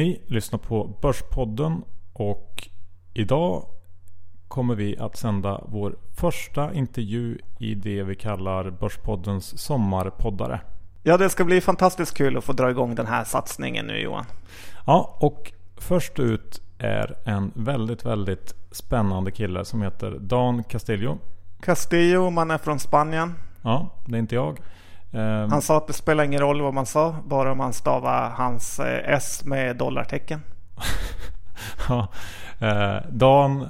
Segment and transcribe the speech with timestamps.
[0.00, 2.68] Ni lyssnar på Börspodden och
[3.14, 3.64] idag
[4.48, 10.60] kommer vi att sända vår första intervju i det vi kallar Börspoddens sommarpoddare.
[11.02, 14.24] Ja, det ska bli fantastiskt kul att få dra igång den här satsningen nu Johan.
[14.86, 21.18] Ja, och först ut är en väldigt, väldigt spännande kille som heter Dan Castillo.
[21.62, 23.34] Castillo, man är från Spanien.
[23.62, 24.58] Ja, det är inte jag.
[25.12, 25.50] Ehm.
[25.50, 28.80] Han sa att det spelar ingen roll vad man sa, bara om man stavar hans
[28.80, 30.42] eh, S med dollartecken.
[31.88, 32.08] ja,
[32.58, 33.66] eh, Dan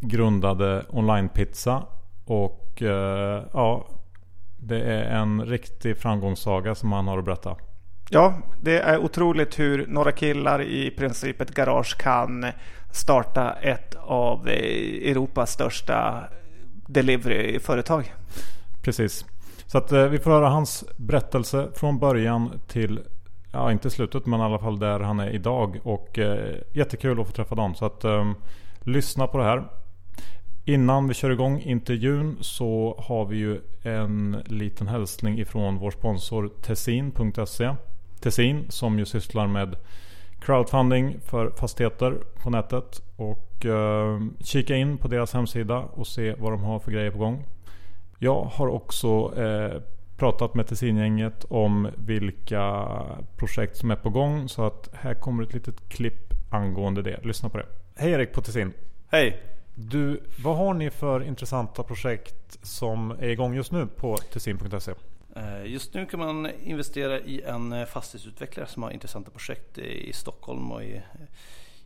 [0.00, 1.82] grundade Online Pizza
[2.24, 3.86] och eh, ja,
[4.56, 7.56] det är en riktig framgångssaga som han har att berätta.
[8.10, 12.46] Ja, det är otroligt hur några killar i princip ett garage kan
[12.90, 16.24] starta ett av Europas största
[16.86, 18.14] deliveryföretag.
[18.82, 19.24] Precis.
[19.76, 23.00] Så att eh, vi får höra hans berättelse från början till,
[23.52, 25.80] ja inte slutet men i alla fall där han är idag.
[25.82, 27.74] Och eh, jättekul att få träffa Dan.
[27.74, 28.32] Så att eh,
[28.80, 29.64] lyssna på det här.
[30.64, 36.50] Innan vi kör igång intervjun så har vi ju en liten hälsning ifrån vår sponsor
[36.62, 37.74] Tessin.se.
[38.20, 39.76] Tessin som ju sysslar med
[40.40, 43.02] crowdfunding för fastigheter på nätet.
[43.16, 47.18] Och eh, kika in på deras hemsida och se vad de har för grejer på
[47.18, 47.44] gång.
[48.18, 49.82] Jag har också eh,
[50.16, 52.88] pratat med Tessin-gänget om vilka
[53.36, 54.48] projekt som är på gång.
[54.48, 57.24] Så att här kommer ett litet klipp angående det.
[57.24, 57.66] Lyssna på det.
[57.96, 58.72] Hej Erik på Tessin.
[59.08, 59.42] Hej.
[59.74, 64.92] Du, vad har ni för intressanta projekt som är igång just nu på Tessin.se?
[65.36, 70.12] Eh, just nu kan man investera i en eh, fastighetsutvecklare som har intressanta projekt i
[70.12, 71.02] Stockholm och i,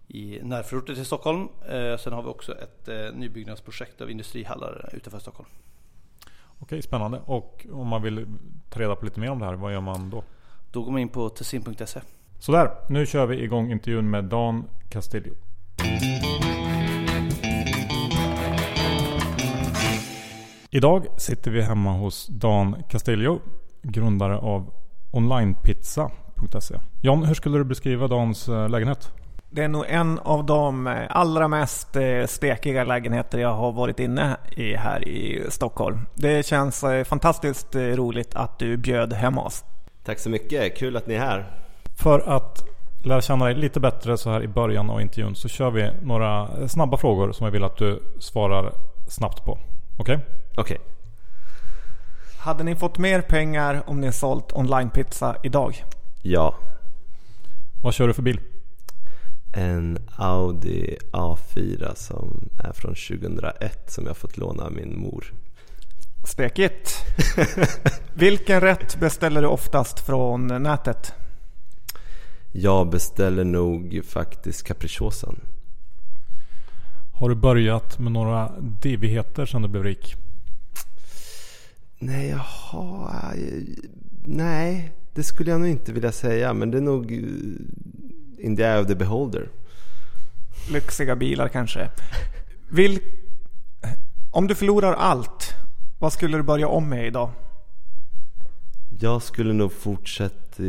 [0.08, 1.48] i närförorter till Stockholm.
[1.98, 5.48] Sen har vi också ett nybyggnadsprojekt av industrihallar utanför Stockholm.
[6.60, 7.20] Okej, spännande.
[7.24, 8.26] Och om man vill
[8.68, 10.24] ta reda på lite mer om det här, vad gör man då?
[10.70, 12.00] Då går man in på tessin.se.
[12.38, 15.34] Sådär, nu kör vi igång intervjun med Dan Castillo.
[20.70, 23.40] Idag sitter vi hemma hos Dan Castillo,
[23.82, 24.72] grundare av
[25.10, 26.74] onlinepizza.se.
[27.02, 29.12] John, hur skulle du beskriva Dans eh, lägenhet?
[29.52, 34.00] Det är nog en av de eh, allra mest eh, stekiga lägenheter jag har varit
[34.00, 36.06] inne i här i Stockholm.
[36.14, 39.64] Det känns fantastiskt roligt att du bjöd hem oss.
[40.04, 41.46] Tack så mycket, kul att ni är här.
[41.98, 42.64] För att
[43.04, 46.48] lära känna dig lite bättre så här i början av intervjun så kör vi några
[46.68, 48.72] snabba frågor som jag vill att du svarar
[49.08, 49.52] snabbt på.
[49.98, 50.16] Okej?
[50.16, 50.16] Okay?
[50.56, 50.78] Okej.
[50.78, 50.78] Okay.
[52.38, 55.84] Hade ni fått mer pengar om ni sålt onlinepizza idag?
[56.22, 56.54] Ja.
[57.82, 58.40] Vad kör du för bil?
[59.52, 65.32] En Audi A4 som är från 2001 som jag fått låna av min mor.
[66.24, 66.90] Stekigt.
[68.14, 71.12] Vilken rätt beställer du oftast från nätet?
[72.52, 75.40] Jag beställer nog faktiskt capricciosan.
[77.14, 80.14] Har du börjat med några divigheter sen du blev rik?
[81.98, 83.34] Nej, jaha.
[84.24, 86.54] Nej, det skulle jag nog inte vilja säga.
[86.54, 87.12] Men det är nog
[88.40, 89.48] in the eye of the beholder.
[90.70, 91.90] Lyxiga bilar kanske.
[92.68, 92.98] Vil...
[94.30, 95.54] Om du förlorar allt,
[95.98, 97.30] vad skulle du börja om med idag?
[99.00, 100.62] Jag skulle nog fortsätta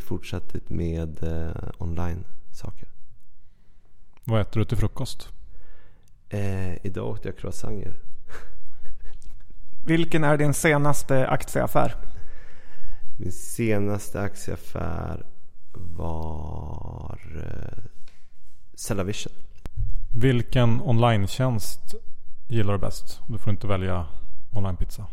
[0.00, 2.88] fortsätta med eh, online-saker.
[4.24, 5.28] Vad äter du till frukost?
[6.28, 7.94] Eh, idag åt jag croissanter.
[9.86, 11.96] Vilken är din senaste aktieaffär?
[13.18, 15.26] Min senaste aktieaffär
[15.72, 17.15] var
[18.74, 19.32] Cellavision.
[20.14, 21.94] Vilken online-tjänst
[22.48, 23.20] gillar du bäst?
[23.28, 24.06] Du får inte välja
[24.50, 25.06] online-pizza.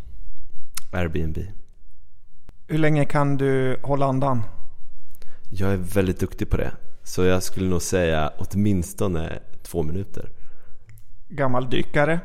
[0.92, 1.38] Airbnb.
[2.68, 4.42] Hur länge kan du hålla andan?
[5.50, 6.72] Jag är väldigt duktig på det.
[7.04, 10.30] Så jag skulle nog säga åtminstone två minuter.
[11.30, 12.20] Gammal dykare?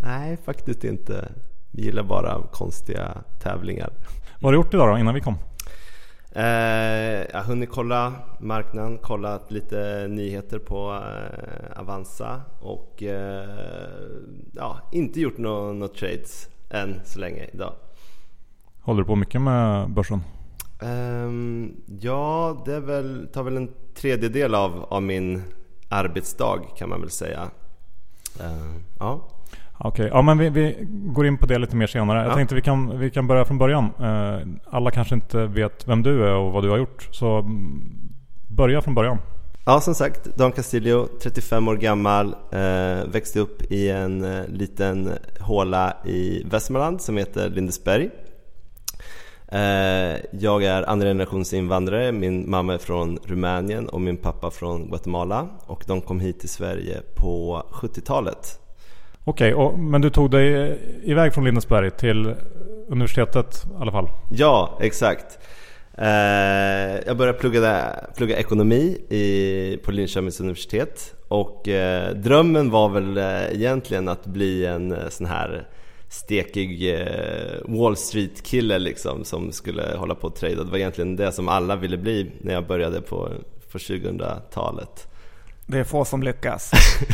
[0.00, 1.32] Nej, faktiskt inte.
[1.70, 3.90] Vi gillar bara konstiga tävlingar.
[4.40, 5.38] Vad har du gjort idag då, innan vi kom?
[6.38, 13.48] Eh, jag har hunnit kolla marknaden, kollat lite nyheter på eh, Avanza och eh,
[14.54, 17.72] ja, inte gjort några no trades än så länge idag.
[18.80, 20.20] Håller du på mycket med börsen?
[20.82, 25.42] Um, ja, det väl, tar väl en tredjedel av, av min
[25.88, 27.50] arbetsdag kan man väl säga.
[28.40, 29.28] Uh, ja.
[29.78, 30.18] Okej, okay.
[30.18, 32.18] ja men vi, vi, går in på det lite mer senare.
[32.18, 32.24] Ja.
[32.24, 33.84] Jag tänkte vi kan, vi kan börja från början.
[34.00, 37.08] Uh, alla kanske inte vet vem du är och vad du har gjort.
[37.10, 37.98] Så mm,
[38.48, 39.18] börja från början.
[39.68, 45.12] Ja, som sagt, Dan Castillo, 35 år gammal, eh, växte upp i en eh, liten
[45.40, 48.10] håla i Västmanland som heter Lindesberg.
[49.48, 54.88] Eh, jag är andra generations invandrare, min mamma är från Rumänien och min pappa från
[54.88, 58.60] Guatemala och de kom hit till Sverige på 70-talet.
[59.28, 62.34] Okej, okay, men du tog dig iväg från Lindesberg till
[62.88, 64.08] universitetet i alla fall?
[64.30, 65.38] Ja, exakt.
[65.98, 73.18] Eh, jag började plugga, plugga ekonomi i, på Linköpings universitet och eh, drömmen var väl
[73.52, 75.68] egentligen att bli en sån här
[76.08, 80.64] stekig eh, Wall Street-kille liksom som skulle hålla på och trada.
[80.64, 83.30] Det var egentligen det som alla ville bli när jag började på,
[83.72, 85.08] på 2000-talet.
[85.66, 86.70] Det är få som lyckas.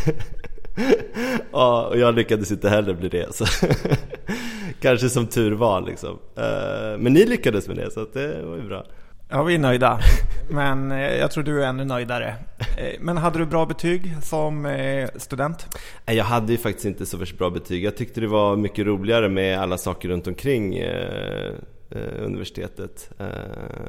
[1.53, 3.35] ja, och jag lyckades inte heller bli det.
[3.35, 3.45] Så
[4.81, 6.19] Kanske som tur var liksom.
[6.37, 8.85] Eh, men ni lyckades med det så det var ju bra.
[9.29, 10.01] Ja, vi är nöjda.
[10.51, 12.35] Men eh, jag tror du är ännu nöjdare.
[12.59, 14.79] Eh, men hade du bra betyg som
[15.17, 15.67] student?
[16.07, 17.85] Jag hade ju faktiskt inte så värst bra betyg.
[17.85, 20.85] Jag tyckte det var mycket roligare med alla saker runt omkring
[22.19, 23.11] universitetet.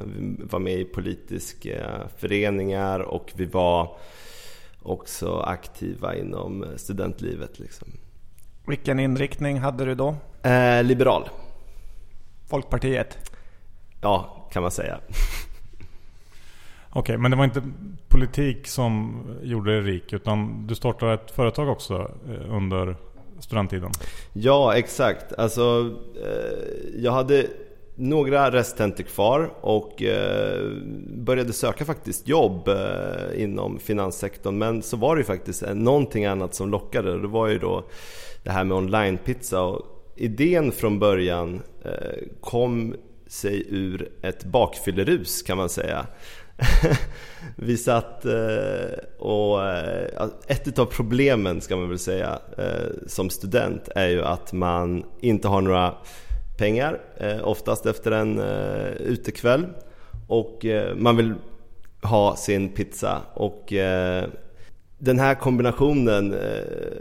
[0.04, 1.74] Vi var med i politiska
[2.18, 3.96] föreningar och vi var
[4.86, 7.58] också aktiva inom studentlivet.
[7.58, 7.88] Liksom.
[8.66, 10.16] Vilken inriktning hade du då?
[10.82, 11.28] liberal.
[12.48, 13.18] Folkpartiet?
[14.00, 15.00] Ja, kan man säga.
[16.90, 17.62] Okej, okay, men det var inte
[18.08, 22.96] politik som gjorde dig rik utan du startade ett företag också eh, under
[23.38, 23.90] studenttiden?
[24.32, 25.32] Ja, exakt.
[25.32, 25.94] Alltså,
[26.24, 27.46] eh, jag hade
[27.96, 30.72] några resttentor kvar och eh,
[31.06, 34.58] började söka faktiskt jobb eh, inom finanssektorn.
[34.58, 37.12] Men så var det ju faktiskt eh, någonting annat som lockade.
[37.12, 37.84] och Det var ju då
[38.44, 39.78] det här med onlinepizza.
[40.16, 42.94] idén från början eh, kom
[43.26, 46.06] sig ur ett bakfyllerus kan man säga.
[47.56, 48.24] vi satt
[49.18, 49.60] och
[50.46, 52.38] ett av problemen ska man väl säga
[53.06, 55.94] som student är ju att man inte har några
[56.56, 59.66] pengar eh, oftast efter en eh, utekväll.
[60.26, 61.34] Och eh, man vill
[62.02, 63.22] ha sin pizza.
[63.34, 63.72] Och
[64.98, 66.34] den här kombinationen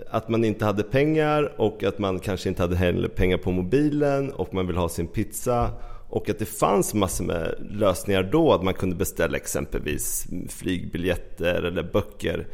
[0.10, 4.32] att man inte hade pengar och att man kanske inte hade heller pengar på mobilen
[4.32, 5.72] och man vill ha sin pizza.
[6.10, 11.84] Och att det fanns massor med lösningar då, att man kunde beställa exempelvis flygbiljetter eller
[11.84, 12.48] böcker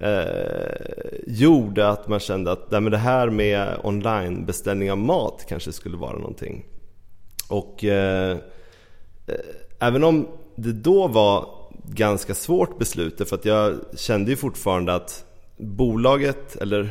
[0.00, 5.46] eh, gjorde att man kände att nej, men det här med online beställning av mat
[5.48, 6.64] kanske skulle vara någonting.
[7.48, 8.30] Och eh,
[9.26, 9.34] eh
[9.78, 11.48] även om det då var
[11.84, 15.24] ganska svårt beslut, för att jag kände ju fortfarande att
[15.56, 16.90] bolaget, eller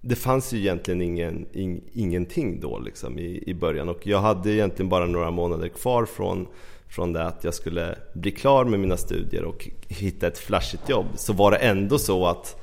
[0.00, 4.52] det fanns ju egentligen ingen, in, ingenting då liksom i, i början och jag hade
[4.52, 6.46] egentligen bara några månader kvar från,
[6.90, 11.06] från det att jag skulle bli klar med mina studier och hitta ett flashigt jobb.
[11.14, 12.62] Så var det ändå så att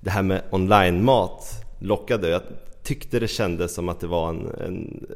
[0.00, 2.28] det här med online-mat lockade.
[2.28, 2.42] Jag
[2.82, 5.06] tyckte det kändes som att det var en, en,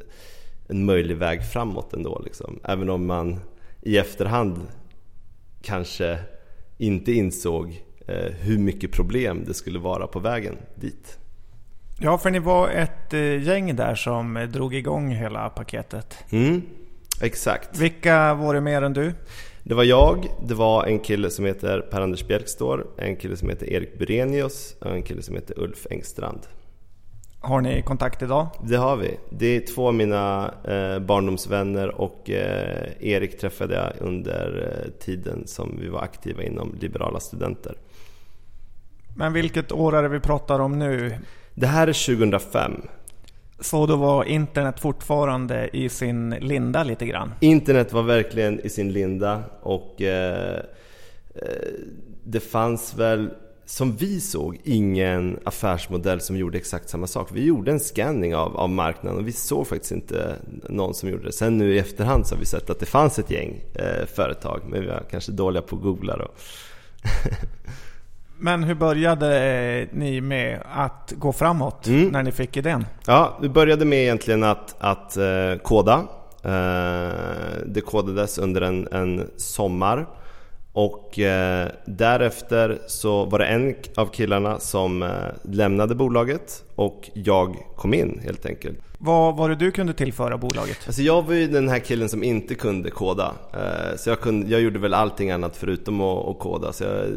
[0.69, 2.21] en möjlig väg framåt ändå.
[2.25, 2.59] Liksom.
[2.63, 3.39] Även om man
[3.81, 4.61] i efterhand
[5.61, 6.19] kanske
[6.77, 11.17] inte insåg eh, hur mycket problem det skulle vara på vägen dit.
[11.99, 16.17] Ja, för ni var ett eh, gäng där som eh, drog igång hela paketet.
[16.29, 16.61] Mm,
[17.21, 17.79] exakt.
[17.79, 19.13] Vilka var det mer än du?
[19.63, 23.69] Det var jag, det var en kille som heter Per-Anders Bjälkstor, en kille som heter
[23.69, 26.39] Erik Burenius och en kille som heter Ulf Engstrand.
[27.39, 28.47] Har ni kontakt idag?
[28.63, 29.17] Det har vi.
[29.29, 35.47] Det är två av mina eh, barndomsvänner och eh, Erik träffade jag under eh, tiden
[35.47, 37.75] som vi var aktiva inom Liberala Studenter.
[39.15, 41.17] Men vilket år är det vi pratar om nu?
[41.53, 42.81] Det här är 2005.
[43.59, 47.33] Så då var internet fortfarande i sin linda lite grann?
[47.39, 50.59] Internet var verkligen i sin linda och eh,
[51.35, 51.43] eh,
[52.23, 53.29] det fanns väl
[53.65, 57.29] som vi såg ingen affärsmodell som gjorde exakt samma sak.
[57.33, 60.35] Vi gjorde en scanning av, av marknaden och vi såg faktiskt inte
[60.69, 61.31] någon som gjorde det.
[61.31, 64.61] Sen nu i efterhand så har vi sett att det fanns ett gäng eh, företag
[64.69, 66.27] men vi var kanske dåliga på att googla då.
[68.37, 72.07] Men hur började ni med att gå framåt mm.
[72.07, 72.85] när ni fick idén?
[73.07, 76.03] Ja, vi började med egentligen att, att eh, koda.
[76.43, 77.13] Eh,
[77.65, 80.07] det kodades under en, en sommar.
[80.73, 85.09] Och eh, därefter så var det en av killarna som eh,
[85.43, 88.79] lämnade bolaget och jag kom in helt enkelt.
[88.97, 90.77] Vad var det du kunde tillföra bolaget?
[90.85, 93.33] Alltså jag var ju den här killen som inte kunde koda.
[93.53, 96.73] Eh, så jag, kunde, jag gjorde väl allting annat förutom att, att koda.
[96.73, 97.09] Så jag,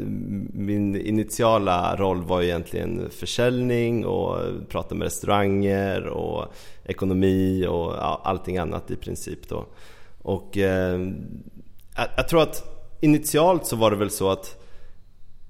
[0.52, 8.90] min initiala roll var egentligen försäljning och prata med restauranger och ekonomi och allting annat
[8.90, 9.66] i princip då.
[10.22, 11.00] Och eh,
[12.16, 14.62] jag tror att initialt så var det väl så att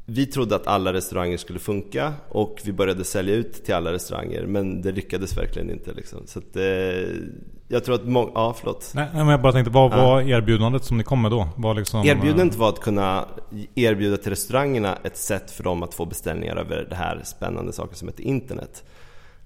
[0.09, 4.47] vi trodde att alla restauranger skulle funka och vi började sälja ut till alla restauranger
[4.47, 5.93] men det lyckades verkligen inte.
[5.93, 6.27] Liksom.
[6.27, 6.63] Så att, eh,
[7.69, 8.93] jag tror att många, ja förlåt.
[8.95, 11.49] Nej, men jag bara tänkte, vad var erbjudandet som ni kom med då?
[11.57, 13.29] Var liksom, Erbjudandet var att kunna
[13.75, 17.97] erbjuda till restaurangerna ett sätt för dem att få beställningar över det här spännande saker
[17.97, 18.85] som heter internet.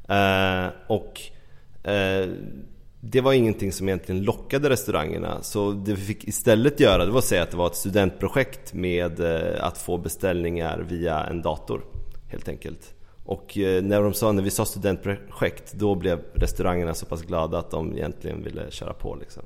[0.08, 1.20] Eh, och
[1.90, 2.28] eh,
[3.00, 5.42] det var ingenting som egentligen lockade restaurangerna.
[5.42, 8.74] Så det vi fick istället göra det var att säga att det var ett studentprojekt
[8.74, 11.84] med eh, att få beställningar via en dator.
[12.28, 12.94] Helt enkelt.
[13.24, 17.58] Och eh, när, de sa, när vi sa studentprojekt då blev restaurangerna så pass glada
[17.58, 19.14] att de egentligen ville köra på.
[19.14, 19.42] Liksom.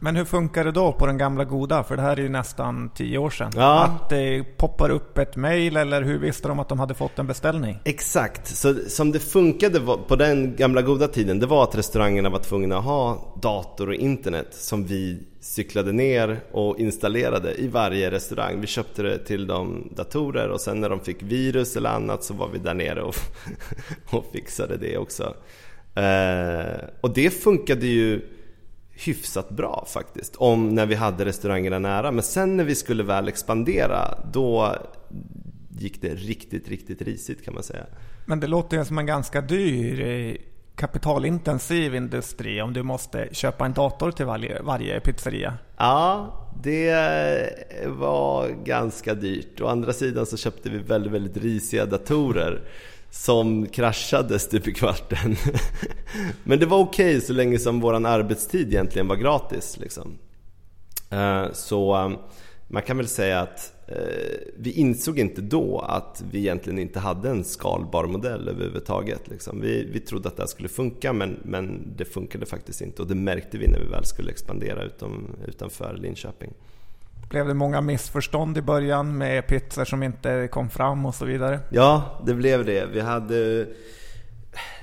[0.00, 1.84] Men hur funkar det då på den gamla goda?
[1.84, 3.52] För det här är ju nästan tio år sedan.
[3.56, 3.84] Ja.
[3.84, 7.26] Att det poppar upp ett mail eller hur visste de att de hade fått en
[7.26, 7.78] beställning?
[7.84, 12.38] Exakt, så som det funkade på den gamla goda tiden det var att restaurangerna var
[12.38, 18.60] tvungna att ha dator och internet som vi cyklade ner och installerade i varje restaurang.
[18.60, 22.34] Vi köpte det till de datorer och sen när de fick virus eller annat så
[22.34, 23.14] var vi där nere och,
[24.10, 25.34] och fixade det också.
[25.94, 28.35] Eh, och det funkade ju
[28.96, 30.36] hyfsat bra faktiskt.
[30.36, 32.10] Om när vi hade restaurangerna nära.
[32.10, 34.76] Men sen när vi skulle väl expandera då
[35.78, 37.84] gick det riktigt, riktigt risigt kan man säga.
[38.26, 40.36] Men det låter ju som en ganska dyr eh,
[40.76, 45.54] kapitalintensiv industri om du måste köpa en dator till varje, varje pizzeria.
[45.76, 46.94] Ja, det
[47.86, 49.60] var ganska dyrt.
[49.60, 52.62] Å andra sidan så köpte vi väldigt, väldigt risiga datorer
[53.16, 55.36] som kraschade stup i kvarten.
[56.44, 59.76] Men det var okej okay så länge som vår arbetstid egentligen var gratis.
[59.80, 60.18] Liksom.
[61.10, 62.10] Eh, så eh,
[62.68, 63.96] man kan väl säga att eh,
[64.56, 69.28] vi insåg inte då att vi egentligen inte hade en skalbar modell överhuvudtaget.
[69.28, 69.60] Liksom.
[69.60, 73.08] Vi, vi trodde att det här skulle funka men, men det funkade faktiskt inte och
[73.08, 76.52] det märkte vi när vi väl skulle expandera utom, utanför Linköping.
[77.28, 81.60] Blev det många missförstånd i början med pizzor som inte kom fram och så vidare?
[81.70, 82.86] Ja, det blev det.
[82.86, 83.66] Vi hade,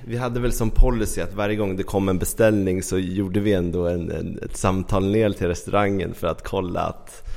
[0.05, 3.53] vi hade väl som policy att varje gång det kom en beställning så gjorde vi
[3.53, 7.29] ändå en, en, ett samtal ner till restaurangen för att kolla att,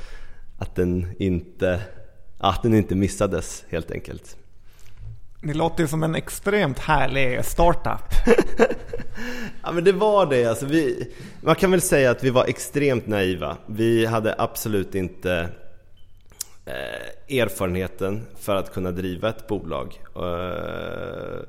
[0.57, 1.81] att, den inte,
[2.37, 4.37] att den inte missades helt enkelt.
[5.41, 8.13] Ni låter ju som en extremt härlig startup.
[9.63, 10.45] ja men det var det.
[10.45, 13.57] Alltså vi, man kan väl säga att vi var extremt naiva.
[13.65, 15.49] Vi hade absolut inte
[16.65, 20.01] eh, erfarenheten för att kunna driva ett bolag.
[20.15, 21.39] Eh,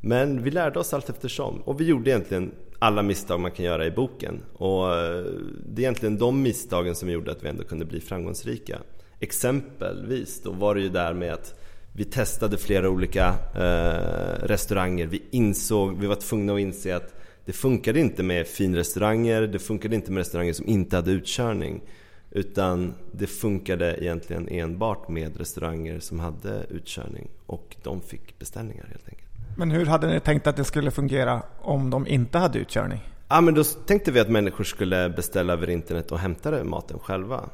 [0.00, 1.60] men vi lärde oss allt eftersom.
[1.60, 4.42] Och vi gjorde egentligen alla misstag man kan göra i boken.
[4.52, 5.24] Och eh,
[5.66, 8.78] det är egentligen de misstagen som gjorde att vi ändå kunde bli framgångsrika.
[9.20, 11.59] Exempelvis då var det ju där med att
[11.92, 15.06] vi testade flera olika eh, restauranger.
[15.06, 19.94] Vi insåg, vi var tvungna att inse att det funkade inte med finrestauranger, det funkade
[19.94, 21.82] inte med restauranger som inte hade utkörning.
[22.30, 29.08] Utan det funkade egentligen enbart med restauranger som hade utkörning och de fick beställningar helt
[29.08, 29.30] enkelt.
[29.56, 33.00] Men hur hade ni tänkt att det skulle fungera om de inte hade utkörning?
[33.28, 37.48] Ja men då tänkte vi att människor skulle beställa över internet och hämta maten själva.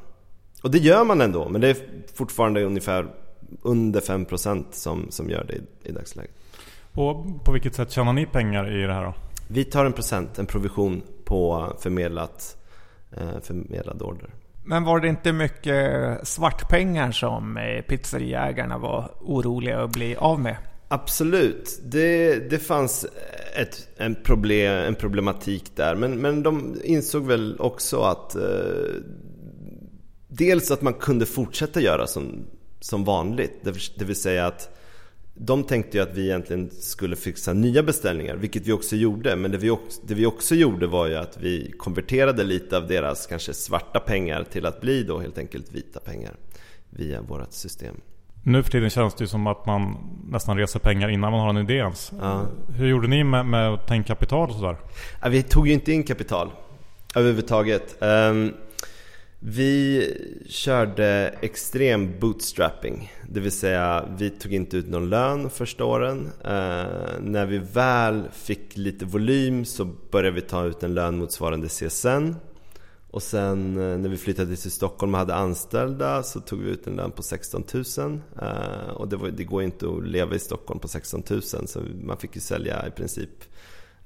[0.63, 1.77] Och det gör man ändå, men det är
[2.13, 3.07] fortfarande ungefär
[3.61, 6.31] under 5% som, som gör det i, i dagsläget.
[6.93, 9.13] Och på vilket sätt tjänar ni pengar i det här då?
[9.47, 12.57] Vi tar en procent, en provision på förmedlat,
[13.11, 14.29] eh, förmedlad order.
[14.65, 20.57] Men var det inte mycket svartpengar som eh, pizzeriägarna var oroliga att bli av med?
[20.87, 23.05] Absolut, det, det fanns
[23.55, 25.95] ett, en, problem, en problematik där.
[25.95, 28.41] Men, men de insåg väl också att eh,
[30.27, 32.45] dels att man kunde fortsätta göra som
[32.79, 33.63] som vanligt.
[33.95, 34.77] Det vill säga att
[35.39, 39.35] de tänkte ju att vi egentligen skulle fixa nya beställningar, vilket vi också gjorde.
[39.35, 42.87] Men det vi också, det vi också gjorde var ju att vi konverterade lite av
[42.87, 46.35] deras kanske svarta pengar till att bli då helt enkelt vita pengar
[46.89, 47.95] via vårt system.
[48.43, 51.49] Nu för tiden känns det ju som att man nästan reser pengar innan man har
[51.49, 52.11] en idé ens.
[52.21, 52.41] Ja.
[52.77, 54.77] Hur gjorde ni med, med att ta in kapital och sådär?
[55.21, 56.51] Ja, vi tog ju inte in kapital
[57.15, 57.97] överhuvudtaget.
[58.01, 58.53] Um,
[59.39, 60.13] vi
[60.49, 66.29] körde extrem bootstrapping, det vill säga vi tog inte ut någon lön första åren.
[66.43, 71.67] Eh, när vi väl fick lite volym så började vi ta ut en lön motsvarande
[71.67, 72.35] CSN.
[73.11, 76.87] Och sen eh, när vi flyttade till Stockholm och hade anställda så tog vi ut
[76.87, 78.19] en lön på 16 000.
[78.41, 81.81] Eh, och det, var, det går inte att leva i Stockholm på 16 000 så
[82.03, 83.29] man fick ju sälja i princip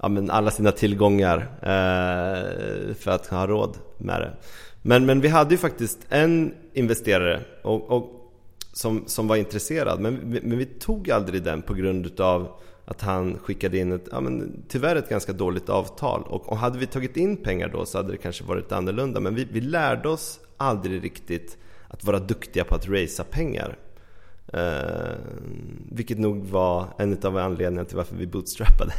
[0.02, 4.34] ja, men alla sina tillgångar eh, för att ha råd med det.
[4.82, 8.32] Men, men vi hade ju faktiskt en investerare och, och
[8.74, 13.38] som, som var intresserad men, men vi tog aldrig den på grund utav att han
[13.38, 16.24] skickade in ett, ja, men, tyvärr ett ganska dåligt avtal.
[16.24, 19.20] Och, och hade vi tagit in pengar då så hade det kanske varit annorlunda.
[19.20, 21.58] Men vi, vi lärde oss aldrig riktigt
[21.88, 23.78] att vara duktiga på att racea pengar.
[24.54, 25.16] Eh,
[25.92, 28.94] vilket nog var en av anledningarna till varför vi bootstrappade.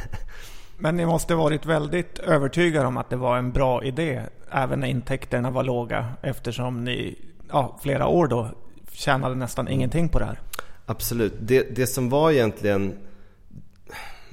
[0.83, 4.21] Men ni måste varit väldigt övertygade om att det var en bra idé,
[4.51, 7.17] även när intäkterna var låga, eftersom ni
[7.51, 8.49] ja, flera år då
[8.91, 10.39] tjänade nästan ingenting på det här.
[10.85, 11.33] Absolut.
[11.39, 12.93] Det, det som var egentligen,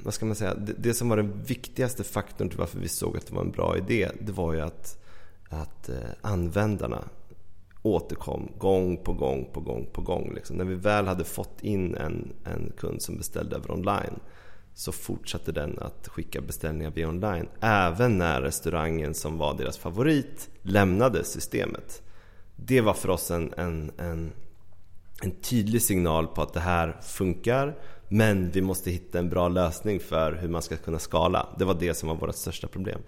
[0.03, 3.17] vad ska man säga, det, det, som var den viktigaste faktorn till varför vi såg
[3.17, 5.03] att det var en bra idé, det var ju att,
[5.49, 7.03] att eh, användarna
[7.81, 10.33] återkom gång på gång på gång på gång.
[10.35, 10.55] Liksom.
[10.55, 14.19] När vi väl hade fått in en, en kund som beställde över online
[14.73, 17.47] så fortsatte den att skicka beställningar via online.
[17.61, 22.01] Även när restaurangen som var deras favorit lämnade systemet.
[22.55, 24.31] Det var för oss en, en, en,
[25.21, 27.75] en tydlig signal på att det här funkar
[28.13, 31.47] men vi måste hitta en bra lösning för hur man ska kunna skala.
[31.57, 33.01] Det var det som var vårt största problem.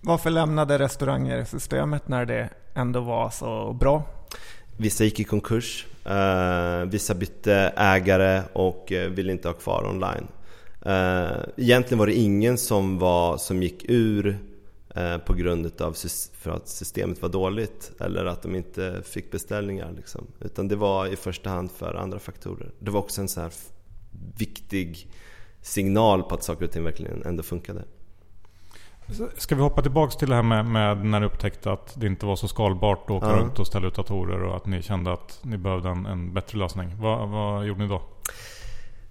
[0.00, 4.02] Varför lämnade restauranger systemet när det ändå var så bra?
[4.76, 10.26] Vissa gick i konkurs, eh, vissa bytte ägare och eh, ville inte ha kvar online.
[10.86, 14.38] Eh, egentligen var det ingen som, var, som gick ur
[15.26, 15.96] på grund av
[16.32, 19.92] för att systemet var dåligt eller att de inte fick beställningar.
[19.96, 20.26] Liksom.
[20.40, 22.70] Utan det var i första hand för andra faktorer.
[22.78, 23.50] Det var också en så här
[24.38, 25.08] viktig
[25.62, 27.84] signal på att saker och ting verkligen ändå funkade.
[29.36, 32.26] Ska vi hoppa tillbaks till det här med, med, när ni upptäckte att det inte
[32.26, 33.36] var så skalbart att åka ja.
[33.36, 36.58] runt och ställa ut datorer och att ni kände att ni behövde en, en bättre
[36.58, 36.96] lösning.
[37.00, 38.02] Vad, vad, gjorde ni då?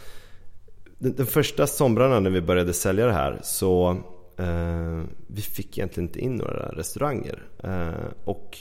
[0.98, 3.98] den, den första somrarna när vi började sälja det här så
[4.38, 7.44] eh, vi fick egentligen inte in några restauranger.
[7.64, 7.90] Eh,
[8.24, 8.58] och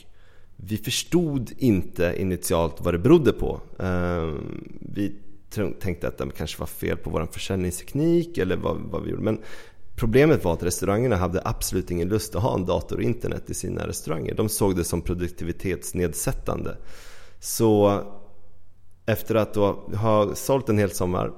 [0.65, 3.61] vi förstod inte initialt vad det berodde på.
[3.79, 5.15] Ehm, vi
[5.81, 9.23] tänkte att det kanske var fel på vår försäljningsteknik eller vad, vad vi gjorde.
[9.23, 9.39] Men
[10.01, 13.55] Problemet var att restaurangerna hade absolut ingen lust att ha en dator och internet i
[13.55, 14.35] sina restauranger.
[14.35, 16.77] De såg det som produktivitetsnedsättande.
[17.41, 18.03] Så
[19.07, 21.33] efter att då ha sålt en hel sommar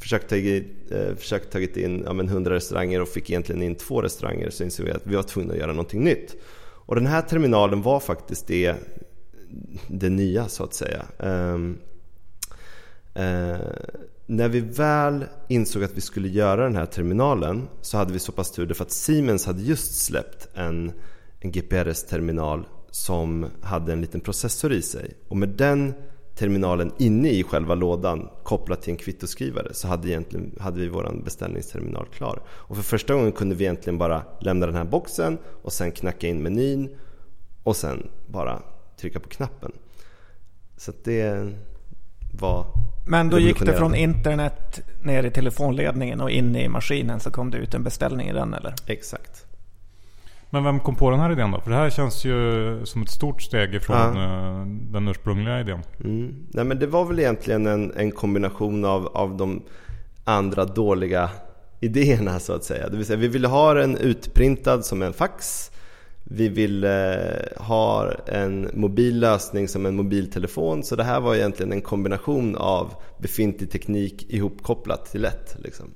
[0.00, 4.02] försökt tagit, eh, försökt tagit in ja, men 100 restauranger och fick egentligen in två
[4.02, 6.36] restauranger så insåg vi att vi var tvungna att göra någonting nytt.
[6.90, 8.74] Och den här terminalen var faktiskt det,
[9.88, 11.04] det nya så att säga.
[11.18, 11.78] Um,
[13.18, 13.58] uh,
[14.26, 18.32] när vi väl insåg att vi skulle göra den här terminalen så hade vi så
[18.32, 20.92] pass tur därför att Siemens hade just släppt en,
[21.40, 25.14] en GPRS-terminal som hade en liten processor i sig.
[25.28, 25.94] Och med den
[26.40, 31.22] terminalen inne i själva lådan kopplat till en kvittoskrivare så hade, egentligen, hade vi vår
[31.24, 32.42] beställningsterminal klar.
[32.48, 36.26] Och för första gången kunde vi egentligen bara lämna den här boxen och sen knacka
[36.26, 36.88] in menyn
[37.62, 38.62] och sen bara
[39.00, 39.72] trycka på knappen.
[40.76, 41.52] Så det
[42.40, 42.66] var
[43.06, 47.50] Men då gick det från internet ner i telefonledningen och in i maskinen så kom
[47.50, 48.74] det ut en beställning i den eller?
[48.86, 49.46] Exakt.
[50.50, 51.60] Men vem kom på den här idén då?
[51.60, 54.60] För det här känns ju som ett stort steg ifrån ja.
[54.60, 55.82] Eh, den ursprungliga idén.
[56.04, 56.34] Mm.
[56.48, 59.62] Nej men det var väl egentligen en, en kombination av, av de
[60.24, 61.30] andra dåliga
[61.80, 62.88] idéerna så att säga.
[62.88, 65.70] Det vill säga vi ville ha den utprintad som en fax.
[66.24, 70.82] Vi ville ha en mobil lösning som en mobiltelefon.
[70.82, 75.56] Så det här var egentligen en kombination av befintlig teknik ihopkopplat till ett.
[75.58, 75.90] Liksom.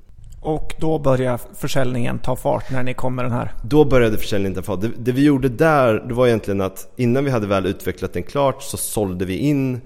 [0.45, 3.55] Och då börjar försäljningen ta fart när ni kom med den här?
[3.63, 4.81] Då började försäljningen ta fart.
[4.81, 8.23] Det, det, vi gjorde där, det var egentligen att innan vi hade väl utvecklat den
[8.23, 9.81] klart så sålde vi in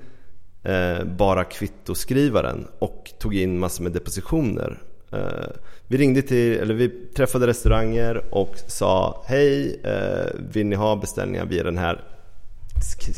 [0.63, 4.79] eh, bara kvittoskrivaren och tog in massor med depositioner.
[5.13, 5.49] Eh,
[5.87, 11.45] vi ringde till, eller vi träffade restauranger och sa Hej, eh, vill ni ha beställningar
[11.47, 12.05] via den här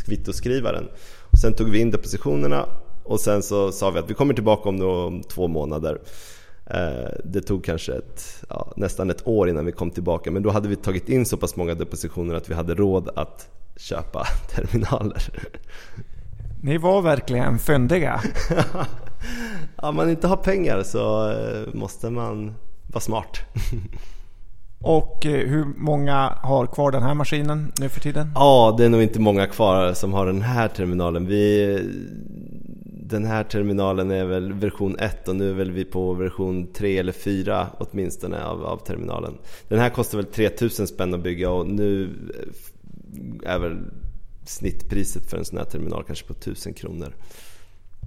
[0.07, 0.89] kvittoskrivaren?
[1.31, 2.67] Och sen tog vi in depositionerna
[3.05, 5.99] och sen så sa vi att vi kommer tillbaka om, om två månader.
[6.75, 10.51] Eh, det tog kanske ett, ja, nästan ett år innan vi kom tillbaka men då
[10.51, 15.23] hade vi tagit in så pass många depositioner att vi hade råd att köpa terminaler.
[16.63, 18.21] Ni var verkligen fyndiga.
[19.77, 22.55] Om man inte har pengar så eh, måste man
[22.87, 23.41] vara smart.
[24.83, 28.33] Och eh, hur många har kvar den här maskinen nu för tiden?
[28.35, 31.27] Ja, det är nog inte många kvar som har den här terminalen.
[31.27, 31.79] Vi,
[33.11, 36.99] den här terminalen är väl version 1 och nu är väl vi på version 3
[36.99, 39.39] eller 4 åtminstone av, av terminalen.
[39.69, 42.11] Den här kostar väl 3000 spänn att bygga och nu
[43.47, 43.79] är väl
[44.45, 47.15] snittpriset för en sån här terminal kanske på 1000 kronor.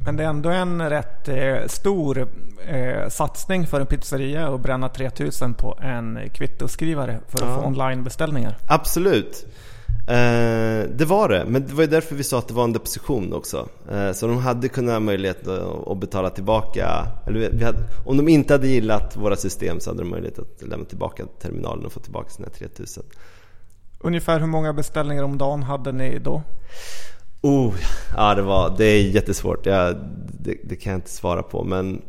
[0.06, 2.28] Men det är ändå en rätt eh, stor
[2.68, 7.56] eh, satsning för en pizzeria att bränna 3000 på en kvittoskrivare för att ja.
[7.56, 8.58] få onlinebeställningar.
[8.68, 9.46] Absolut.
[10.08, 12.74] Eh, det var det, men det var ju därför vi sa att det var en
[12.74, 13.70] deposition också.
[13.92, 15.48] Eh, så de hade kunnat ha möjlighet
[15.88, 17.08] att, betala tillbaka.
[17.28, 20.68] Eller vi hade, om de inte hade gillat våra system så hade de möjlighet att
[20.68, 23.04] lämna tillbaka terminalen och få tillbaka sina 3000.
[24.00, 26.42] Ungefär hur många beställningar om dagen hade ni då?
[27.42, 27.74] Oh,
[28.16, 29.66] ja, det, var, det är jättesvårt.
[29.66, 29.96] Jag,
[30.40, 31.64] det, det, kan jag inte svara på.
[31.64, 32.02] Men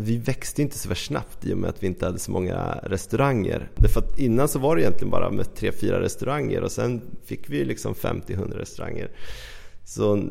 [0.00, 3.70] vi växte inte så snabbt i och med att vi inte hade så många restauranger.
[3.74, 7.64] Därför att innan så var det egentligen bara med 3-4 restauranger och sen fick vi
[7.64, 9.10] liksom 50-100 restauranger.
[9.84, 10.22] Så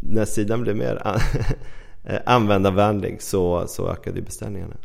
[0.00, 1.02] när sidan blev mer
[2.26, 4.76] användarvänlig så, så ökade beställningarna.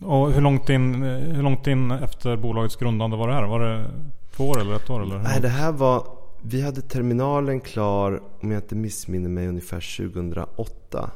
[0.00, 3.46] Och hur långt, in, hur långt in efter bolagets grundande var det här?
[3.46, 3.84] Var det
[4.36, 5.02] två år eller ett år?
[5.02, 5.18] Eller?
[5.18, 11.10] Nej, det här var vi hade terminalen klar, om jag inte missminner mig, ungefär 2008.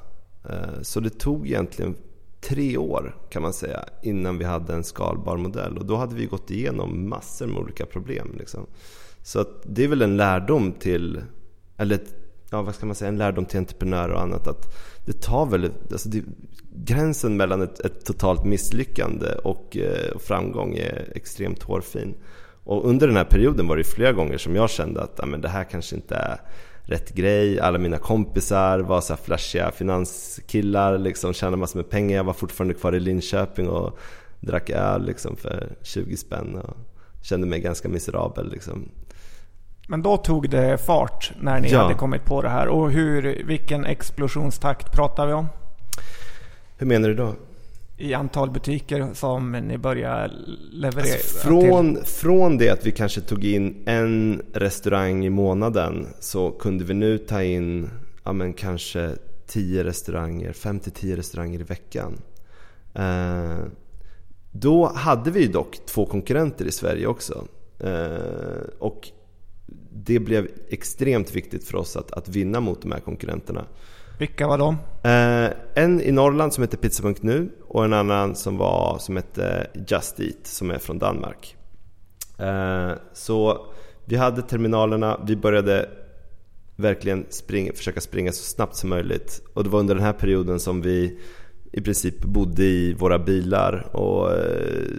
[0.48, 1.94] Eh, så det tog egentligen
[2.42, 5.78] tre år kan man säga innan vi hade en skalbar modell.
[5.78, 8.34] Och då hade vi gått igenom massor med olika problem.
[8.38, 8.66] Liksom.
[9.22, 11.20] Så det är väl en lärdom till,
[11.76, 12.00] eller
[12.50, 14.46] ja, vad ska man säga, en lärdom till entreprenörer och annat.
[14.46, 14.76] Att
[15.06, 16.24] det tar väl, alltså det,
[16.74, 22.14] gränsen mellan ett, ett totalt misslyckande och, eh, och framgång är extremt hårfin.
[22.64, 25.48] Och under den här perioden var det flera gånger som jag kände att men det
[25.48, 26.40] här kanske inte är
[26.84, 27.60] rätt grej.
[27.60, 32.16] Alla mina kompisar var så här flashiga finanskillar, liksom tjänade massor med pengar.
[32.16, 33.98] Jag var fortfarande kvar i Linköping och
[34.40, 36.76] drack öl liksom för 20 spänn och
[37.22, 38.50] kände mig ganska miserabel.
[38.50, 38.88] Liksom.
[39.88, 41.82] Men då tog det fart när ni ja.
[41.82, 42.68] hade kommit på det här.
[42.68, 45.48] Och hur, vilken explosionstakt pratar vi om?
[46.78, 47.34] Hur menar du då?
[48.02, 50.32] I antal butiker som ni börjar
[50.72, 52.04] leverera alltså från, till?
[52.04, 57.18] Från det att vi kanske tog in en restaurang i månaden så kunde vi nu
[57.18, 57.90] ta in
[58.24, 59.10] ja, men kanske
[59.46, 62.20] 10 restauranger, 5-10 restauranger i veckan.
[62.94, 63.58] Eh,
[64.50, 67.46] då hade vi dock två konkurrenter i Sverige också.
[67.78, 69.08] Eh, och
[69.92, 73.66] det blev extremt viktigt för oss att, att vinna mot de här konkurrenterna.
[74.22, 74.76] Vilka var de?
[75.02, 80.20] Eh, en i Norrland som heter Pizza.nu och en annan som, var, som hette Just
[80.20, 81.56] Eat som är från Danmark.
[82.38, 83.66] Eh, så
[84.04, 85.88] vi hade terminalerna, vi började
[86.76, 89.42] verkligen springa, försöka springa så snabbt som möjligt.
[89.54, 91.18] Och det var under den här perioden som vi
[91.72, 94.96] i princip bodde i våra bilar och eh,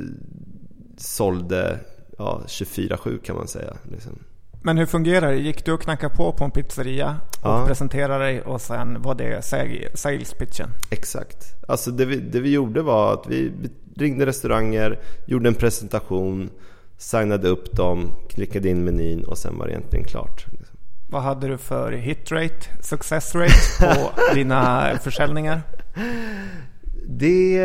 [0.98, 1.80] sålde
[2.18, 3.74] ja, 24-7 kan man säga.
[3.92, 4.20] Liksom.
[4.66, 5.38] Men hur fungerar det?
[5.38, 7.66] Gick du och knackade på på en pizzeria och ja.
[7.68, 9.46] presenterade dig och sen var det
[9.94, 10.70] sales pitchen?
[10.90, 11.38] Exakt.
[11.68, 13.52] Alltså det vi, det vi gjorde var att vi
[13.96, 16.50] ringde restauranger, gjorde en presentation,
[16.98, 20.46] signade upp dem, klickade in menyn och sen var det egentligen klart.
[21.10, 25.62] Vad hade du för hit rate, success rate på dina försäljningar?
[27.08, 27.58] Det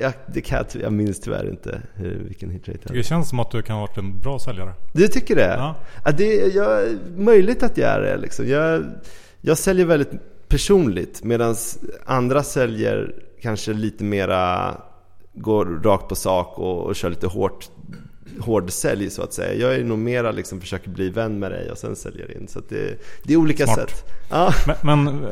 [0.00, 3.40] jag, det kan jag, jag minns tyvärr inte hur, vilken hitrate jag Det känns som
[3.40, 4.72] att du kan ha varit en bra säljare.
[4.92, 5.54] Du tycker det?
[5.58, 5.74] Ja.
[6.04, 8.16] ja det är möjligt att jag är det.
[8.16, 8.48] Liksom.
[8.48, 8.84] Jag,
[9.40, 10.10] jag säljer väldigt
[10.48, 11.56] personligt medan
[12.04, 14.74] andra säljer kanske lite mera
[15.34, 17.70] går rakt på sak och, och kör lite hårt
[18.38, 19.54] hård sälj så att säga.
[19.54, 22.48] Jag är nog mera liksom försöker bli vän med dig och sen säljer in.
[22.48, 23.90] Så det, det är olika Smart.
[23.90, 24.04] sätt.
[24.30, 24.52] Ja.
[24.66, 25.26] Men, men,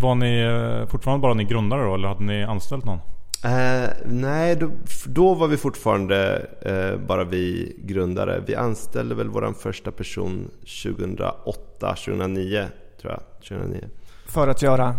[0.00, 2.98] var ni eh, fortfarande bara ni grundare då eller hade ni anställt någon?
[3.44, 4.70] Eh, nej, då,
[5.06, 8.42] då, var vi fortfarande eh, bara vi grundare.
[8.46, 10.50] Vi anställde väl vår första person
[10.82, 12.66] 2008, 2009
[13.00, 13.22] tror jag.
[13.48, 13.88] 2009.
[14.26, 14.96] För att göra?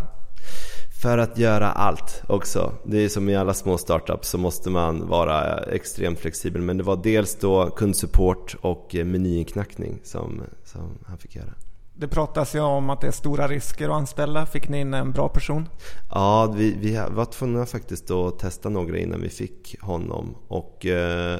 [1.01, 2.73] För att göra allt också.
[2.83, 6.61] Det är som i alla små startups så måste man vara extremt flexibel.
[6.61, 11.53] Men det var dels då kundsupport och menyinknackning som, som han fick göra.
[11.93, 14.45] Det pratas ju om att det är stora risker att anställa.
[14.45, 15.69] Fick ni in en bra person?
[16.09, 20.35] Ja, vi, vi var tvungna faktiskt att testa några innan vi fick honom.
[20.47, 21.39] Och eh,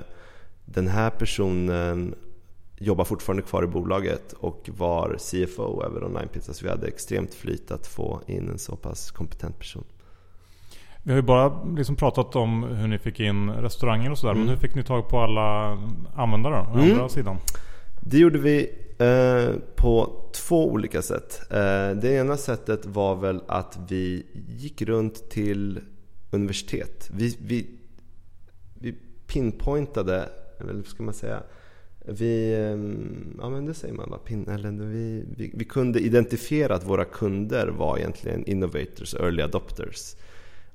[0.66, 2.16] den här personen
[2.78, 6.54] jobbar fortfarande kvar i bolaget och var CFO över Online Pizza.
[6.54, 9.84] Så vi hade extremt flyt att få in en så pass kompetent person.
[11.04, 14.34] Vi har ju bara liksom pratat om hur ni fick in restauranger och sådär.
[14.34, 14.46] Mm.
[14.46, 15.78] Men hur fick ni tag på alla
[16.16, 16.92] användare på mm.
[16.92, 17.38] andra sidan?
[18.02, 21.42] Det gjorde vi Eh, på två olika sätt.
[21.50, 25.80] Eh, det ena sättet var väl att vi gick runt till
[26.32, 27.10] universitet.
[27.14, 27.68] Vi, vi,
[28.74, 28.96] vi
[29.28, 31.44] pinpointade, eller ska man säga,
[32.06, 34.18] vi, ehm, ja men det säger man va?
[34.18, 40.16] Pin, eller vi, vi, vi, kunde identifiera att våra kunder var egentligen innovators, early adopters.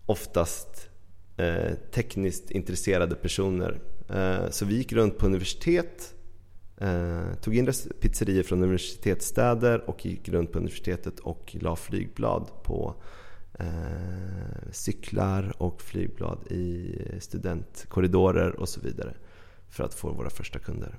[0.06, 0.88] Oftast
[1.36, 3.80] eh, tekniskt intresserade personer.
[4.08, 6.15] Eh, så vi gick runt på universitet,
[6.80, 12.94] eh, tog in pizzerier från universitetsstäder och gick runt på universitetet och la flygblad på
[13.58, 19.14] eh, cyklar och flygblad i studentkorridorer och så vidare
[19.68, 20.98] för att få våra första kunder.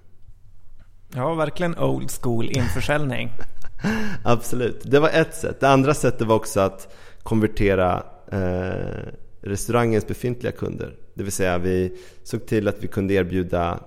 [1.15, 3.31] Ja, verkligen old school införsäljning.
[4.23, 5.59] Absolut, det var ett sätt.
[5.59, 10.95] Det andra sättet var också att konvertera eh, restaurangens befintliga kunder.
[11.13, 13.79] Det vill säga vi såg till att vi kunde erbjuda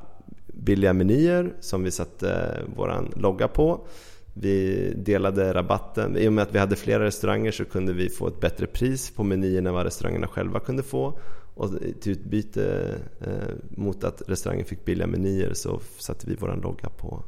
[0.54, 3.86] billiga menyer som vi satte eh, våran logga på.
[4.34, 6.16] Vi delade rabatten.
[6.16, 9.10] I och med att vi hade flera restauranger så kunde vi få ett bättre pris
[9.10, 11.18] på menyerna än vad restaurangerna själva kunde få.
[11.54, 16.88] Och till utbyte eh, mot att restaurangen fick billiga menyer så satte vi våran logga
[16.88, 17.24] på.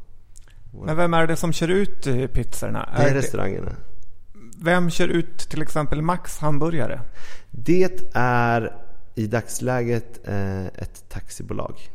[0.72, 0.86] Våra...
[0.86, 2.88] Men vem är det som kör ut eh, pizzorna?
[2.96, 3.66] Det är, är restaurangerna.
[3.66, 3.76] Det...
[4.64, 7.00] Vem kör ut till exempel Max hamburgare?
[7.50, 8.76] Det är
[9.14, 11.91] i dagsläget eh, ett taxibolag.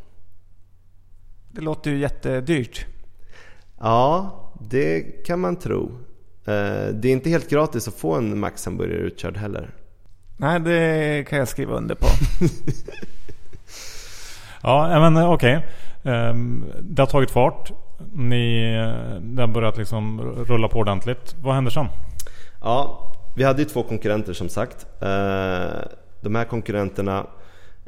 [1.58, 2.86] Det låter ju jättedyrt.
[3.80, 5.84] Ja, det kan man tro.
[6.44, 9.70] Eh, det är inte helt gratis att få en Max hamburgare utkörd heller.
[10.36, 12.06] Nej, det kan jag skriva under på.
[14.62, 15.56] ja, men eh, okej.
[15.56, 16.14] Okay.
[16.14, 17.72] Ehm, det har tagit fart.
[18.12, 18.72] Ni,
[19.20, 21.36] det har börjat liksom rulla på ordentligt.
[21.42, 21.86] Vad händer sen?
[22.60, 24.86] Ja, vi hade ju två konkurrenter som sagt.
[25.00, 25.80] Eh,
[26.20, 27.26] de här konkurrenterna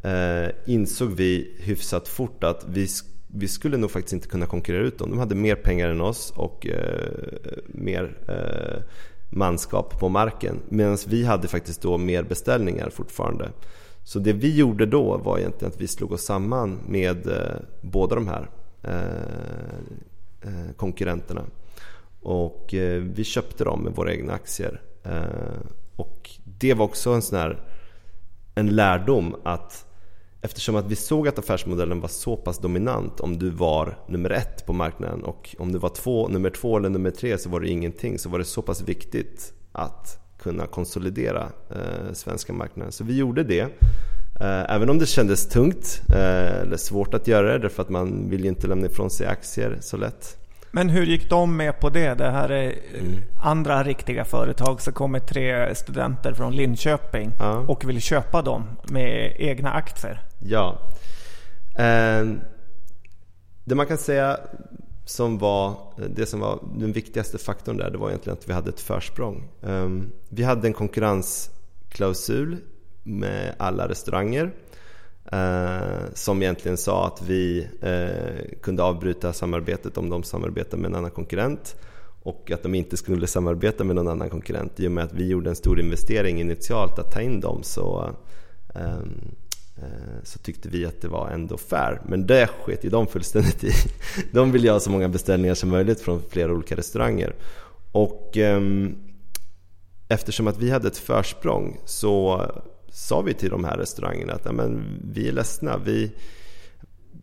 [0.02, 2.88] eh, insåg vi hyfsat fort att vi,
[3.34, 5.10] vi skulle nog faktiskt inte kunna konkurrera ut dem.
[5.10, 8.82] De hade mer pengar än oss och eh, mer eh,
[9.30, 10.60] manskap på marken.
[10.68, 13.50] Medan vi hade faktiskt då mer beställningar fortfarande.
[14.04, 18.14] Så det vi gjorde då var egentligen att vi slog oss samman med eh, båda
[18.14, 18.50] de här
[18.82, 19.00] eh,
[20.42, 21.42] eh konkurrenterna.
[22.20, 24.80] Och eh, vi köpte dem med våra egna aktier.
[25.02, 25.60] Eh,
[25.96, 27.60] och det var också en sån här
[28.54, 29.86] en lärdom att
[30.42, 34.66] Eftersom att vi såg att affärsmodellen var så pass dominant om du var nummer ett
[34.66, 37.68] på marknaden och om du var två, nummer två eller nummer tre så var det
[37.68, 42.92] ingenting så var det så pass viktigt att kunna konsolidera eh, svenska marknaden.
[42.92, 43.60] Så vi gjorde det.
[44.40, 48.30] Eh, även om det kändes tungt eh, eller svårt att göra det därför att man
[48.30, 50.36] vill ju inte lämna ifrån sig aktier så lätt.
[50.72, 52.14] Men hur gick de med på det?
[52.14, 53.22] Det här är mm.
[53.42, 54.80] andra riktiga företag.
[54.80, 57.64] Så kommer tre studenter från Linköping ja.
[57.68, 60.29] och vill köpa dem med egna aktier.
[60.40, 60.78] Ja.
[61.78, 62.40] Ehm,
[63.64, 64.38] det man kan säga
[65.04, 65.76] som var
[66.08, 69.48] det som var den viktigaste faktorn där, det var egentligen att vi hade ett försprång.
[69.62, 72.56] Ehm, vi hade en konkurrensklausul
[73.02, 74.52] med alla restauranger
[75.32, 80.94] eh, som egentligen sa att vi eh, kunde avbryta samarbetet om de samarbetade med en
[80.94, 81.76] annan konkurrent
[82.22, 84.80] och att de inte skulle samarbeta med någon annan konkurrent.
[84.80, 88.10] I och med att vi gjorde en stor investering initialt att ta in dem så,
[88.74, 89.34] ehm,
[89.82, 92.00] Eh, så tyckte vi att det var ändå fair.
[92.08, 93.72] Men det sket ju de fullständigt i.
[94.32, 97.34] De ville ha så många beställningar som möjligt från flera olika restauranger.
[97.92, 98.96] Och ehm,
[100.08, 102.46] eftersom att vi hade ett försprång så
[102.88, 105.78] sa vi till de här restaurangerna att men, vi är ledsna.
[105.78, 106.12] Vi,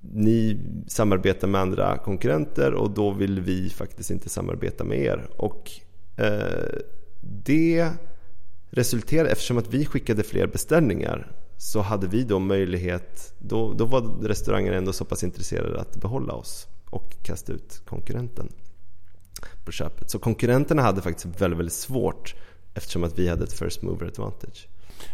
[0.01, 5.27] ni samarbetar med andra konkurrenter och då vill vi faktiskt inte samarbeta med er.
[5.37, 5.71] Och
[6.17, 6.79] eh,
[7.21, 7.89] det
[8.69, 14.27] resulterade, eftersom att vi skickade fler beställningar så hade vi då möjlighet, då, då var
[14.27, 18.49] restaurangen ändå så pass intresserade att behålla oss och kasta ut konkurrenten
[19.65, 20.09] på köpet.
[20.09, 22.35] Så konkurrenterna hade faktiskt väldigt, väldigt svårt
[22.73, 24.67] eftersom att vi hade ett first mover advantage.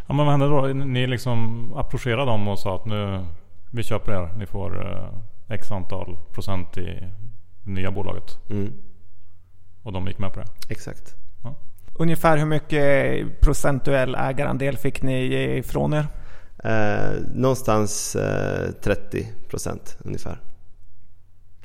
[0.07, 0.61] Ja, men vad hände då?
[0.85, 3.25] Ni liksom approcherade dem och sa att nu
[3.71, 4.33] vi köper er.
[4.37, 6.81] Ni får eh, x antal procent i
[7.63, 8.49] det nya bolaget.
[8.49, 8.73] Mm.
[9.83, 10.47] Och de gick med på det?
[10.69, 11.15] Exakt.
[11.43, 11.55] Ja.
[11.93, 16.07] Ungefär hur mycket procentuell ägarandel fick ni ifrån er?
[16.63, 20.39] Eh, någonstans eh, 30 procent ungefär.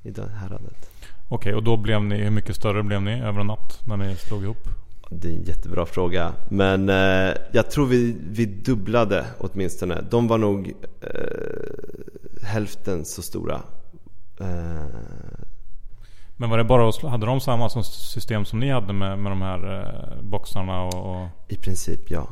[0.02, 0.90] I det här häradet.
[1.28, 4.16] Okej, och då blev ni, hur mycket större blev ni över en natt när ni
[4.16, 4.68] slog ihop?
[5.10, 6.32] Det är en jättebra fråga.
[6.48, 10.04] Men eh, jag tror vi, vi dubblade åtminstone.
[10.10, 13.54] De var nog eh, hälften så stora.
[14.40, 14.86] Eh,
[16.36, 19.42] Men var det bara, att- hade de samma system som ni hade med, med de
[19.42, 21.28] här eh, boxarna och, och...
[21.48, 22.28] I princip ja.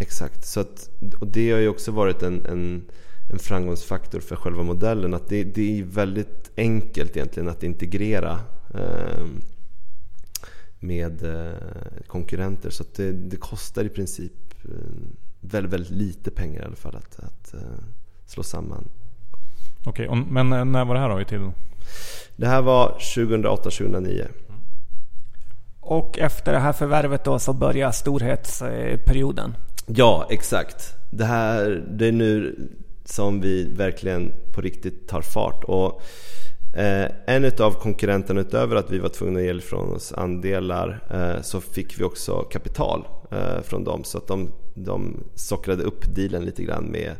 [0.00, 0.44] Exakt.
[0.46, 2.84] Så att, och det har ju också varit en, en,
[3.32, 5.14] en framgångsfaktor för själva modellen.
[5.14, 8.38] Att det, det är väldigt enkelt egentligen att integrera
[8.74, 9.26] eh,
[10.80, 11.52] med eh,
[12.06, 12.70] konkurrenter.
[12.70, 14.32] Så att det, det kostar i princip
[14.64, 14.70] eh,
[15.40, 17.60] väldigt, väldigt lite pengar i alla fall att, att eh,
[18.26, 18.88] slå samman.
[19.86, 21.52] Okej, och- men eh, när var det här då i tiden?
[22.36, 24.26] Det här var 2008-2009.
[25.80, 29.54] Och efter det här förvärvet då så börjar storhetsperioden.
[29.86, 30.94] Ja, exakt.
[31.10, 32.56] Det här det är nu
[33.04, 35.64] som vi verkligen på riktigt tar fart.
[35.64, 36.02] Och
[36.78, 41.42] eh, en av konkurrenterna utöver att vi var tvungna att ge ifrån oss andelar eh,
[41.42, 44.04] så fick vi också kapital eh, från dem.
[44.04, 47.12] Så att de, de sockrade upp dealen lite grann med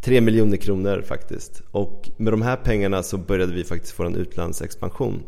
[0.00, 1.62] 3 miljoner kronor faktiskt.
[1.70, 5.22] Och med de här pengarna så började vi faktiskt få en utlandsexpansion.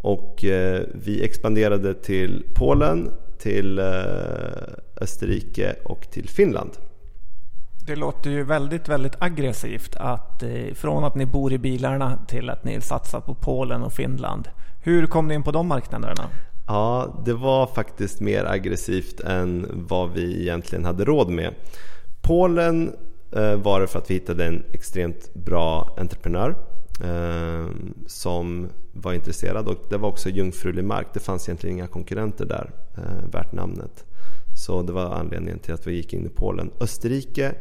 [0.00, 3.84] Och eh, vi expanderade till Polen, till eh,
[5.00, 6.70] Österrike och till Finland.
[7.86, 12.50] Det låter ju väldigt, väldigt aggressivt att eh, från att ni bor i bilarna till
[12.50, 14.48] att ni satsar på Polen och Finland.
[14.84, 16.28] Hur kom ni in på de marknaderna?
[16.66, 21.54] Ja, det var faktiskt mer aggressivt än vad vi egentligen hade råd med.
[22.22, 22.92] Polen
[23.36, 26.56] eh, var det för att vi hittade en extremt bra entreprenör
[28.06, 31.06] som var intresserad och det var också jungfrulig mark.
[31.14, 34.04] Det fanns egentligen inga konkurrenter där eh, värt namnet.
[34.56, 36.70] Så det var anledningen till att vi gick in i Polen.
[36.80, 37.54] Österrike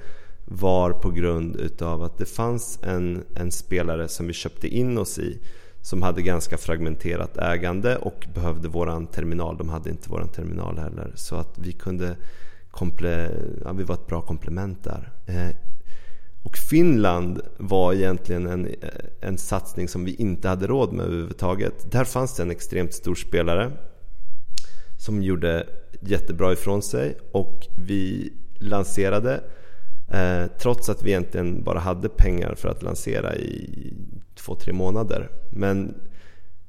[0.46, 5.20] var på grund utav att det fanns en, en spelare som vi köpte in oss
[5.20, 5.40] i
[5.82, 9.58] som hade ganska fragmenterat ägande och behövde våran terminal.
[9.58, 11.12] De hade inte våran terminal heller.
[11.16, 12.16] Så att vi kunde
[12.72, 15.12] komple- ja, vi var ett bra komplement där.
[15.26, 15.50] Eh,
[16.44, 18.68] och Finland var egentligen en,
[19.22, 21.92] en satsning som vi inte hade råd med överhuvudtaget.
[21.92, 23.72] Där fanns det en extremt stor spelare
[24.98, 25.68] som gjorde
[26.02, 29.44] jättebra ifrån sig och vi lanserade
[30.12, 33.94] eh, trots att vi egentligen bara hade pengar för att lansera i
[34.36, 35.30] två, tre månader.
[35.52, 35.96] Men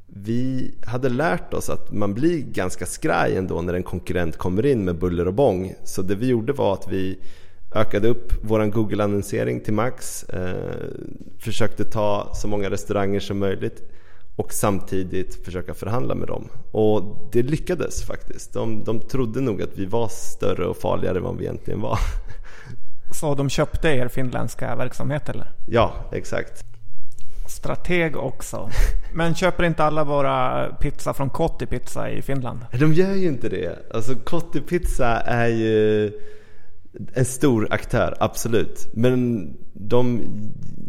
[0.07, 4.85] vi hade lärt oss att man blir ganska skraj ändå när en konkurrent kommer in
[4.85, 5.75] med buller och bång.
[5.85, 7.19] Så det vi gjorde var att vi
[7.75, 10.55] ökade upp vår Google-annonsering till max, eh,
[11.39, 13.83] försökte ta så många restauranger som möjligt
[14.37, 16.49] och samtidigt försöka förhandla med dem.
[16.73, 18.53] Och det lyckades faktiskt.
[18.53, 21.99] De, de trodde nog att vi var större och farligare än vad vi egentligen var.
[23.21, 25.53] Så de köpte er finländska verksamhet eller?
[25.67, 26.65] Ja, exakt.
[27.49, 28.71] Strateg också.
[29.13, 32.59] Men köper inte alla våra pizza från Kotti Pizza i Finland?
[32.73, 33.79] De gör ju inte det.
[33.95, 36.13] Alltså Kotti Pizza är ju
[37.15, 38.89] en stor aktör, absolut.
[38.93, 40.23] Men de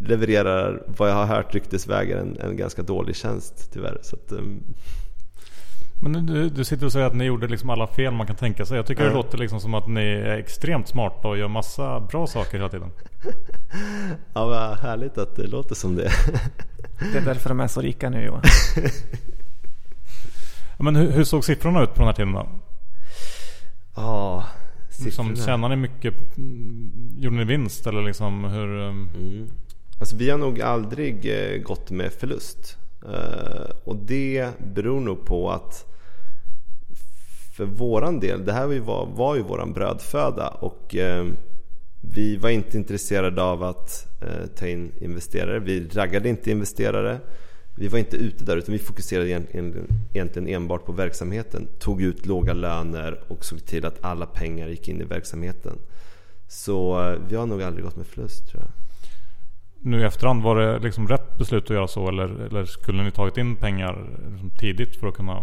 [0.02, 4.00] levererar, vad jag har hört ryktesvägen, en, en ganska dålig tjänst tyvärr.
[4.02, 4.64] Så att, um,
[6.02, 8.66] Men du, du sitter och säger att ni gjorde liksom alla fel man kan tänka
[8.66, 8.78] sig.
[8.78, 9.10] Jag tycker Ja.
[9.10, 12.70] det låter liksom som att ni är extremt smarta och gör massa bra saker hela
[12.70, 12.92] tiden.
[14.34, 16.12] ja, vad härligt att det låter som det.
[17.14, 18.42] Det är därför de är så rika nu Johan.
[20.78, 22.48] Ja, Men hur, hur såg siffrorna ut på den här tiden då?
[23.96, 24.44] Ja,
[25.00, 26.14] Liksom, tjänade ni mycket?
[27.18, 28.68] Gjorde ni vinst eller liksom hur?
[28.68, 29.48] um, Mm.
[30.00, 32.78] Alltså vi har nog aldrig eh, gått med förlust.
[33.06, 35.86] Eh, och det beror nog på att
[37.56, 41.26] för våran del, det här var var, ju våran brödföda och eh,
[42.02, 45.60] vi var inte intresserade av att eh, ta in investerare.
[45.60, 47.20] Vi raggade inte investerare.
[47.78, 51.68] Vi var inte ute där utan vi fokuserade egentligen, enbart på verksamheten.
[51.80, 55.78] Tog ut låga löner och såg till att alla pengar gick in i verksamheten.
[56.48, 58.72] Så eh, vi har nog aldrig gått med förlust tror jag.
[59.82, 63.12] Nu i efterhand, var det liksom rätt beslut att göra så eller, eller skulle ni
[63.12, 65.34] tagit in pengar liksom tidigt för att kunna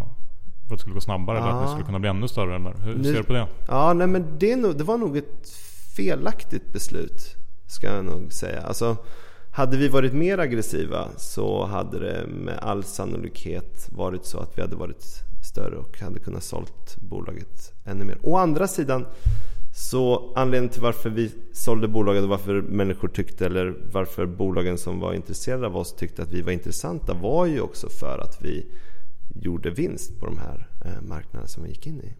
[0.68, 1.68] för att det skulle gå snabbare eller att ni Ja.
[1.68, 2.56] skulle kunna bli ännu större?
[2.56, 2.74] Eller?
[2.84, 3.46] Hur Nu- ser du på det?
[3.68, 5.48] Ja, nej men det, nog, det var nog ett
[5.96, 7.36] felaktigt beslut.
[7.66, 8.60] Ska jag nog säga.
[8.62, 8.96] Alltså,
[9.54, 14.62] hade vi varit mer aggressiva så hade det med all sannolikhet varit så att vi
[14.62, 15.04] hade varit
[15.44, 18.18] större och hade kunnat sålt bolaget ännu mer.
[18.22, 19.06] Å andra sidan
[19.74, 25.00] så anledningen till varför vi sålde bolaget och varför människor tyckte eller varför bolagen som
[25.00, 28.66] var intresserade av oss tyckte att vi var intressanta var ju också för att vi
[29.34, 32.14] gjorde vinst på de här eh, marknaderna som vi gick in i.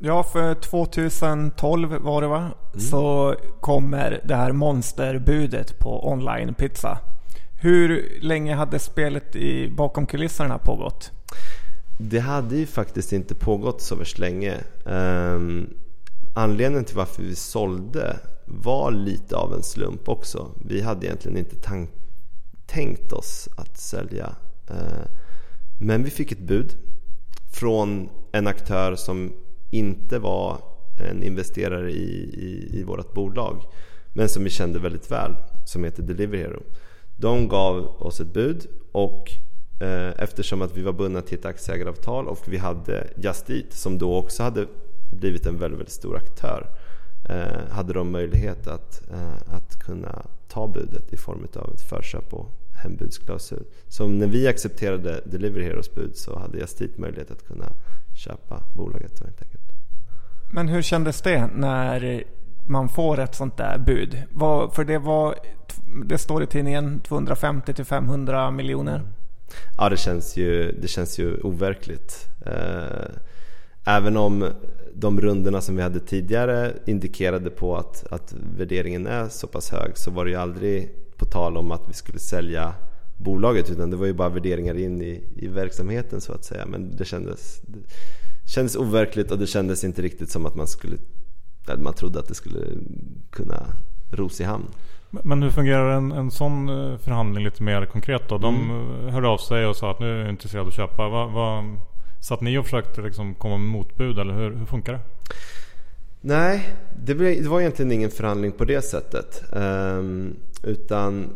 [0.00, 2.38] Ja, för 2012 var det va?
[2.38, 2.80] Mm.
[2.80, 6.98] Så kommer det här monsterbudet på online pizza.
[7.60, 11.10] Hur länge hade spelet i, bakom kulisserna pågått?
[11.98, 14.54] Det hade ju faktiskt inte pågått så värst länge.
[14.84, 15.74] Um,
[16.34, 20.50] anledningen till varför vi sålde var lite av en slump också.
[20.66, 21.56] Vi hade egentligen inte
[22.66, 24.26] tänkt oss att sälja.
[24.70, 25.06] Uh,
[25.80, 26.76] men vi fick ett bud
[27.52, 29.32] från en aktör som
[29.70, 30.58] inte var
[31.10, 33.62] en investerare i, i, i vårt bolag
[34.12, 36.62] men som vi kände väldigt väl som heter Delivery Hero.
[37.16, 39.30] De gav oss ett bud och
[39.80, 43.98] eh, eftersom att vi var bundna till ett aktieägaravtal och vi hade Just Eat som
[43.98, 44.66] då också hade
[45.10, 46.66] blivit en väldigt, väldigt stor aktör
[47.28, 52.34] eh, hade de möjlighet att, eh, att kunna ta budet i form av ett förköp
[52.34, 52.50] och
[52.82, 53.64] hembudsklausul.
[53.88, 57.72] Så när vi accepterade Delivery Heroes bud så hade Just Eat möjlighet att kunna
[58.18, 59.62] köpa bolaget helt enkelt.
[60.52, 62.24] Men hur kändes det när
[62.68, 64.22] man får ett sånt där bud?
[64.72, 65.34] för det var,
[66.04, 69.02] det står i tidningen 250 till 500 miljoner.
[69.78, 72.28] Ja, det känns ju, det känns ju overkligt.
[72.46, 73.08] Eh,
[73.84, 74.50] även om
[74.94, 79.98] de rundorna som vi hade tidigare indikerade på att, att värderingen är så pass hög
[79.98, 82.74] så var det ju aldrig på tal om att vi skulle sälja
[83.18, 86.66] bolaget utan det var ju bara värderingar in i, i verksamheten så att säga.
[86.66, 87.60] Men det kändes,
[88.44, 90.96] det kändes overkligt och det kändes inte riktigt som att man skulle
[91.76, 92.66] man trodde att det skulle
[93.30, 93.66] kunna
[94.10, 94.66] ros i hamn.
[95.10, 98.38] Men hur fungerar en, en sån eh, förhandling lite mer konkret då?
[98.38, 99.08] De mm.
[99.08, 101.08] hörde av sig och sa att nu är jag intresserad av att köpa.
[101.08, 101.64] Vad, vad,
[102.20, 105.00] satt ni och försökte liksom komma med motbud eller hur, hur funkar det?
[106.20, 106.68] Nej,
[107.04, 109.42] det, blev, det var egentligen ingen förhandling på det sättet.
[109.52, 111.30] Um, utan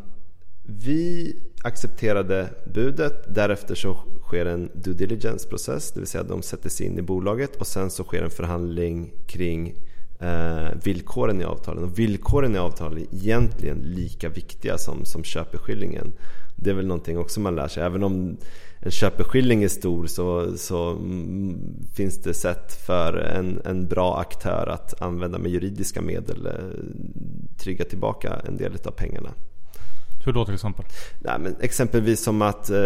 [0.62, 3.34] vi accepterade budet.
[3.34, 5.92] Därefter så sker en due diligence process.
[5.92, 9.12] Det vill säga de sätter sig in i bolaget och sen så sker en förhandling
[9.26, 9.74] kring
[10.20, 11.84] eh, villkoren i avtalen.
[11.84, 16.12] Och villkoren i avtalen är egentligen lika viktiga som, som köpeskillingen.
[16.56, 17.82] Det är väl någonting också man lär sig.
[17.82, 18.36] Även om
[18.80, 21.58] en köpeskilling är stor så, så mm,
[21.94, 26.52] finns det sätt för en, en bra aktör att använda med juridiska medel eh,
[27.58, 29.30] trygga tillbaka en del av pengarna.
[30.24, 30.84] Hur då till exempel?
[31.20, 32.78] Nej, men exempelvis som att eh,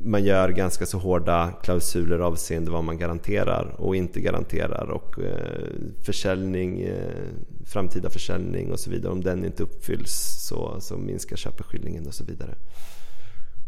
[0.00, 5.64] man gör ganska så hårda klausuler avseende vad man garanterar och inte garanterar och eh,
[6.04, 7.24] försäljning, eh,
[7.66, 9.12] framtida försäljning och så vidare.
[9.12, 12.54] Om den inte uppfylls så, så minskar köpeskillingen och så vidare.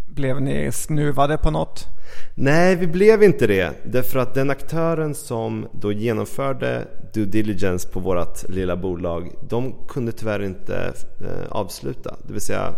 [0.06, 1.86] Blev ni snuvade på något?
[2.34, 3.72] Nej, vi blev inte det.
[3.84, 10.12] Därför att den aktören som då genomförde due diligence på vårt lilla bolag, de kunde
[10.12, 12.16] tyvärr inte eh, avsluta.
[12.26, 12.74] Det vill säga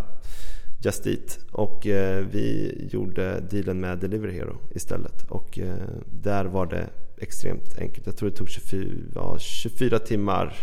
[0.81, 1.39] Just Eat.
[1.51, 5.23] Och eh, vi gjorde dealen med Delivery Hero istället.
[5.29, 5.75] Och eh,
[6.05, 8.05] där var det extremt enkelt.
[8.05, 8.83] Jag tror det tog 24,
[9.15, 10.55] ja, 24 timmar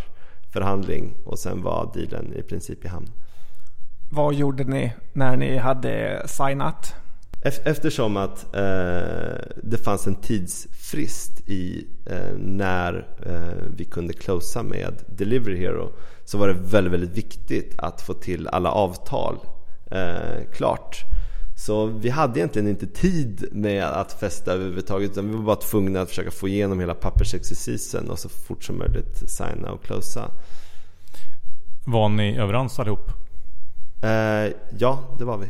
[0.52, 3.10] förhandling och sen var dealen i princip i hamn.
[4.10, 6.94] Vad gjorde ni när ni hade signat?
[7.42, 14.94] Eftersom att eh, det fanns en tidsfrist i eh, när eh, vi kunde closa med
[15.08, 15.92] Delivery Hero
[16.24, 19.38] så var det väldigt, väldigt viktigt att få till alla avtal
[19.90, 20.96] eh, klart.
[21.56, 26.00] Så vi hade egentligen inte tid med att festa överhuvudtaget utan vi var bara tvungna
[26.00, 30.30] att försöka få igenom hela pappersexercisen och så fort som möjligt signa och closa.
[31.86, 33.25] Var ni överens allihop?
[34.02, 35.46] Eh, ja, det var vi.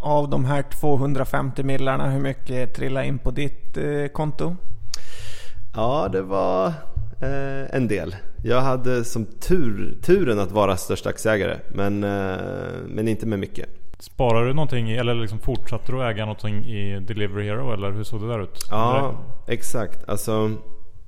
[0.00, 4.56] Av de här 250 millarna, hur mycket trillade in på ditt eh, konto?
[5.74, 6.66] Ja, det var
[7.20, 8.16] eh, en del.
[8.42, 12.36] Jag hade som tur, turen att vara största aktieägare, men, eh,
[12.86, 13.68] men inte med mycket.
[13.98, 18.20] Sparar du någonting eller liksom fortsatte du äga någonting i Delivery Hero eller hur såg
[18.20, 18.66] det där ut?
[18.70, 19.14] Ja,
[19.46, 20.08] exakt.
[20.08, 20.50] Alltså,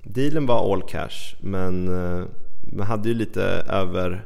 [0.03, 2.25] dealen var all cash, men eh,
[2.73, 4.25] man hade ju lite över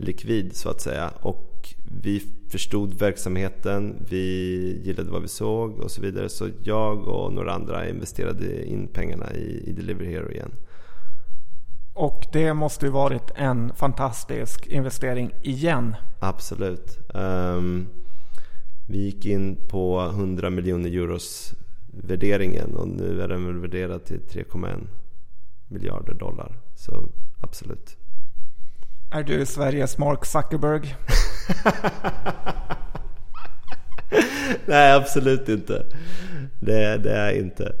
[0.00, 1.12] likvid så att säga.
[1.20, 6.28] Och vi förstod verksamheten, vi gillade vad vi såg och så vidare.
[6.28, 10.50] Så jag och några andra investerade in pengarna i, i Delivery Hero igen.
[11.94, 15.96] Och det måste ju varit en fantastisk investering igen.
[16.18, 16.98] Absolut.
[17.14, 17.86] Um,
[18.88, 21.54] vi gick in på 100 miljoner euros
[21.86, 24.86] värderingen och nu är den väl värderad till 3,1
[25.68, 26.58] miljarder dollar.
[26.74, 27.08] Så
[27.40, 27.96] absolut.
[29.12, 30.96] Är du Sveriges Mark Zuckerberg?
[34.66, 35.86] Nej, absolut inte.
[36.60, 37.72] Det, det är jag inte.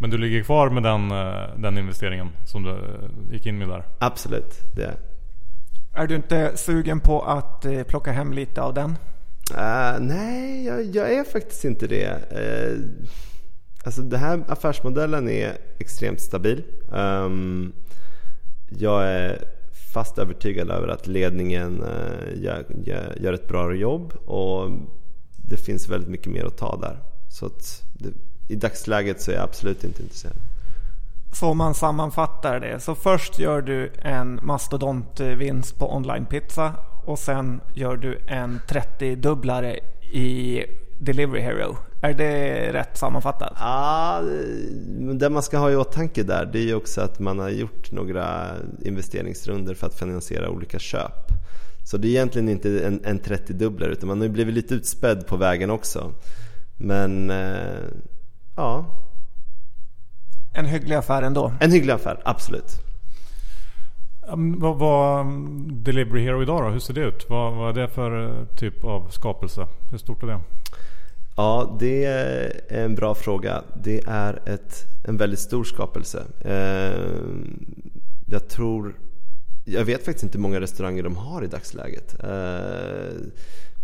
[0.00, 3.68] Men du ligger kvar med den, eh, den investeringen som du eh, gick in med
[3.68, 3.82] där?
[3.98, 4.96] Absolut, det är
[5.92, 8.90] Är du inte sugen på att eh, plocka hem lite av den?
[9.50, 12.08] Uh, nej, jag, jag, är faktiskt inte det.
[12.32, 12.78] Uh,
[13.84, 16.62] Alltså den här affärsmodellen är extremt stabil.
[16.90, 17.72] Um,
[18.68, 19.44] jag är
[19.94, 24.70] fast övertygad över att ledningen eh, gör, gör, gör, ett bra jobb och
[25.36, 26.98] det finns väldigt mycket mer att ta där.
[27.28, 28.08] Så att det,
[28.48, 30.36] i dagsläget så är jag absolut inte intresserad.
[31.32, 32.80] Så om man sammanfattar det.
[32.80, 36.74] Så först gör du en mastodontvinst på onlinepizza
[37.04, 39.78] och sen gör du en 30-dubblare
[40.12, 40.64] i
[40.98, 41.76] Delivery Hero.
[42.04, 43.52] Är det rätt sammanfattat?
[43.58, 44.20] Ja,
[45.14, 47.92] det man ska ha i åtanke där det är ju också att man har gjort
[47.92, 48.50] några
[48.82, 51.32] investeringsrunder för att finansiera olika köp.
[51.84, 55.26] Så det är egentligen inte en, en 30-dubblare utan man har ju blivit lite utspädd
[55.26, 56.12] på vägen också.
[56.76, 57.80] Men eh,
[58.56, 58.86] ja.
[60.54, 61.52] En hygglig affär ändå?
[61.60, 62.72] En hygglig affär, absolut.
[64.56, 65.24] Vad var
[65.82, 66.68] Delivery Hero idag då?
[66.68, 67.26] Hur ser det ut?
[67.28, 69.66] Vad, vad är det för eh, typ av skapelse?
[69.90, 70.40] Hur stort är det?
[71.36, 73.62] Ja, det är en bra fråga.
[73.82, 76.22] Det är ett, en väldigt stor skapelse.
[76.40, 77.14] Eh,
[78.26, 78.94] jag tror...
[79.64, 82.24] Jag vet faktiskt inte hur många restauranger de har i dagsläget.
[82.24, 83.14] Eh,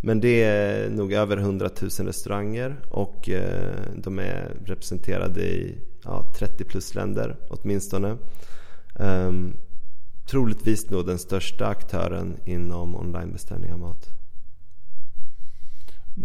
[0.02, 6.32] men det är nog över 100 000 restauranger och eh, de är representerade i ja,
[6.38, 8.16] 30 plus länder åtminstone
[8.98, 9.32] eh,
[10.30, 14.19] troligtvis nog den största aktören inom onlinebeställning av mat.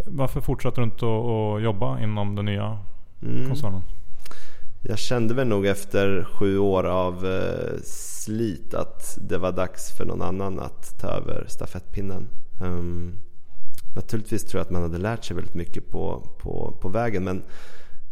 [0.06, 2.80] Varför fortsätter du inte att jobba inom den nya
[3.22, 3.48] mm.
[3.48, 3.82] koncernen?
[4.82, 10.06] Jag kände väl nog efter sju år av eh, slit att det var dags för
[10.06, 12.28] någon annan att ta över stafettpinnen.
[12.62, 13.14] Um,
[13.96, 17.44] naturligtvis tror jag att man hade lärt sig väldigt mycket på, på, på vägen men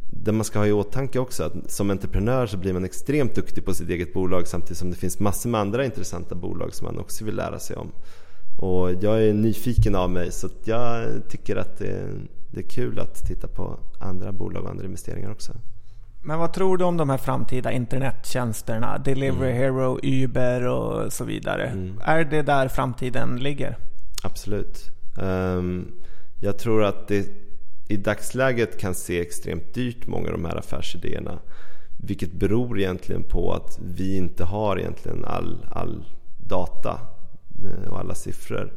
[0.10, 3.66] det man ska ha i åtanke också att som entreprenör så blir man extremt duktig
[3.66, 7.00] på sitt eget bolag samtidigt som det finns massor med andra intressanta bolag som man
[7.00, 7.92] också vill lära sig om.
[8.58, 12.10] Och jag är nyfiken av mig så jag tycker att det är,
[12.52, 15.54] det är kul att titta på andra bolag och andra investeringar också.
[16.26, 18.98] Men vad tror du om de här framtida internettjänsterna?
[18.98, 19.58] Delivery mm.
[19.58, 21.68] Hero, Uber och så vidare.
[21.68, 22.00] Mm.
[22.04, 23.78] Är det där framtiden ligger?
[24.24, 24.92] Absolut.
[25.18, 25.92] Um,
[26.42, 27.28] jag tror att det
[27.88, 31.40] i dagsläget kan se extremt dyrt många av de här affärsidéerna.
[31.98, 36.06] Vilket beror egentligen på att vi inte har egentligen all, all
[36.38, 37.00] data
[37.66, 38.74] Eh, och alla siffror.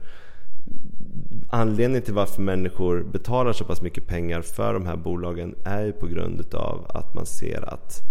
[1.51, 5.93] Anledningen till varför människor betalar så pass mycket pengar för de här bolagen är ju
[5.93, 8.03] på grund av att man ser att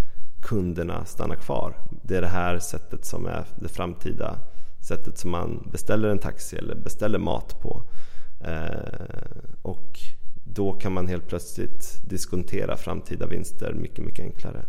[0.41, 1.78] kunderna stannar kvar.
[2.03, 4.39] Det är det här sättet som är det framtida
[4.88, 7.84] sättet som man beställer en taxi eller beställer mat på.
[8.39, 9.99] Eh, och
[10.43, 14.65] då kan man helt plötsligt diskontera framtida vinster mycket, mycket enklare.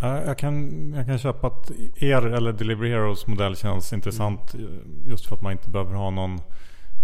[0.00, 4.82] Jag kan, jag kan köpa att er eller Delivery Heroes modell känns intressant mm.
[5.06, 6.40] just för att man inte behöver ha någon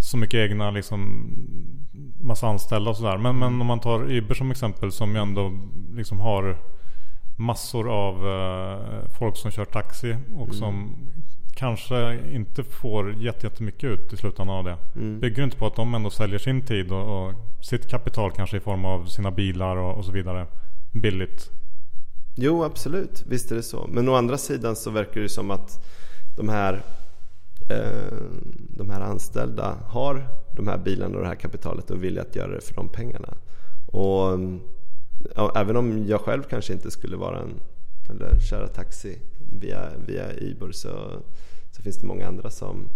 [0.02, 1.28] så mycket egna liksom
[2.20, 3.18] massa anställda och sådär.
[3.18, 5.52] Men, men om man tar Uber som exempel som ju ändå
[5.94, 6.58] liksom har
[7.36, 10.52] massor av uh, folk som kör taxi och mm.
[10.52, 10.96] som
[11.54, 14.76] kanske inte får jättemycket ut i slutändan av det.
[14.96, 15.20] Mm.
[15.20, 18.60] Bygger inte på att de ändå säljer sin tid och, och sitt kapital kanske i
[18.60, 20.46] form av sina bilar och, och, så vidare
[20.92, 21.50] billigt?
[22.34, 23.22] Jo, absolut.
[23.26, 23.86] Visst är det så.
[23.88, 25.84] Men å andra sidan så verkar det som att
[26.36, 26.82] de här,
[27.70, 28.16] eh,
[28.68, 32.54] de här anställda har de här bilarna och det här kapitalet och vill att göra
[32.54, 33.34] det för de pengarna.
[33.86, 34.38] Och
[35.34, 37.60] ja, även om jag själv kanske inte skulle vara en
[38.10, 39.18] eller köra taxi
[39.52, 41.22] via, via Uber så,
[41.70, 42.88] så finns det många andra som,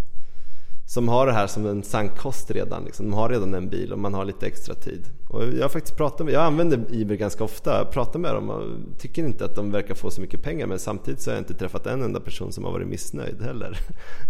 [0.86, 2.84] som har det här som en sankkost redan.
[2.84, 3.10] Liksom.
[3.10, 5.04] De har redan en bil och man har lite extra tid.
[5.28, 8.50] Och jag har faktiskt pratat med, jag använder Uber ganska ofta, jag pratar med dem
[8.50, 8.62] och
[8.98, 11.54] tycker inte att de verkar få så mycket pengar men samtidigt så har jag inte
[11.54, 13.78] träffat en enda person som har varit missnöjd heller.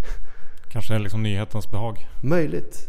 [0.73, 2.07] Kanske är liksom nyhetens behag?
[2.23, 2.89] Möjligt.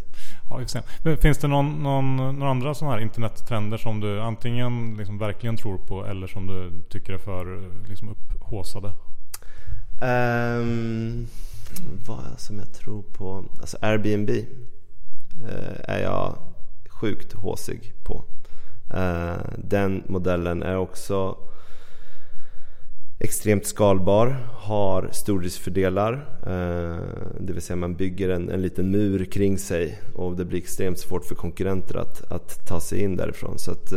[0.50, 5.58] Ja, finns det någon, någon, några andra sådana här internettrender som du antingen liksom verkligen
[5.58, 8.92] tror på eller som du tycker är för liksom upphåsade?
[10.02, 11.28] Um,
[12.08, 13.46] vad som jag tror på?
[13.60, 16.38] Alltså Airbnb eh, är jag
[16.90, 18.24] sjukt håsig på.
[18.94, 21.38] Eh, den modellen är också
[23.20, 26.14] extremt skalbar, har stordriftsfördelar.
[26.42, 27.04] Eh,
[27.40, 31.00] det vill säga man bygger en, en liten mur kring sig och det blir extremt
[31.00, 33.60] svårt för konkurrenter att, att ta sig in därifrån.
[33.60, 33.94] Så att,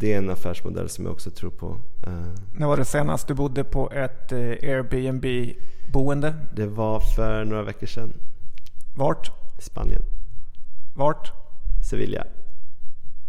[0.00, 1.76] det är en affärsmodell som jag också tror på.
[2.06, 2.12] Eh,
[2.52, 6.34] När var det senast du bodde på ett eh, Airbnb-boende?
[6.52, 8.12] Det var för några veckor sedan.
[8.94, 9.30] Vart?
[9.58, 10.02] Spanien.
[10.94, 11.32] Vart?
[11.90, 12.24] Sevilla.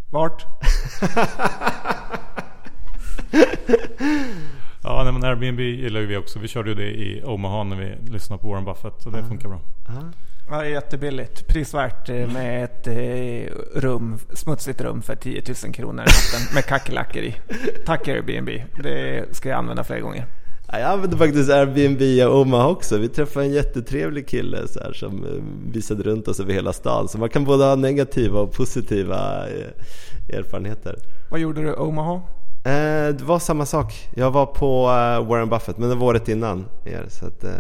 [0.10, 0.46] Vart?
[4.84, 6.40] ja, Airbnb gillar ju vi också.
[6.40, 9.28] Vi körde ju det i Omaha när vi lyssnade på Warren Buffett och det uh
[9.28, 9.62] funkar bra.
[9.90, 10.10] Uh
[10.50, 11.48] Ja, jättebilligt.
[11.48, 16.06] Prisvärt eh, med ett eh, rum, smutsigt rum för 10 000 kronor
[16.54, 17.36] med kackerlackor i.
[17.86, 18.50] Tack Airbnb.
[18.84, 20.26] Det ska jag använda fler gånger.
[20.68, 22.98] Ja, Jag använde faktiskt Airbnb i Omaha också.
[22.98, 27.08] Vi träffade en jättetrevlig kille så här, som eh, visade runt oss över hela stan.
[27.08, 29.46] Så man kan både ha negativa och positiva
[30.34, 30.96] erfarenheter.
[31.32, 32.22] Vad gjorde du i Omaha?
[32.66, 34.10] Eh, det var samma sak.
[34.16, 34.84] Jag var på
[35.28, 37.06] Warren Buffett, men det var året innan er.
[37.10, 37.52] Så att, eh,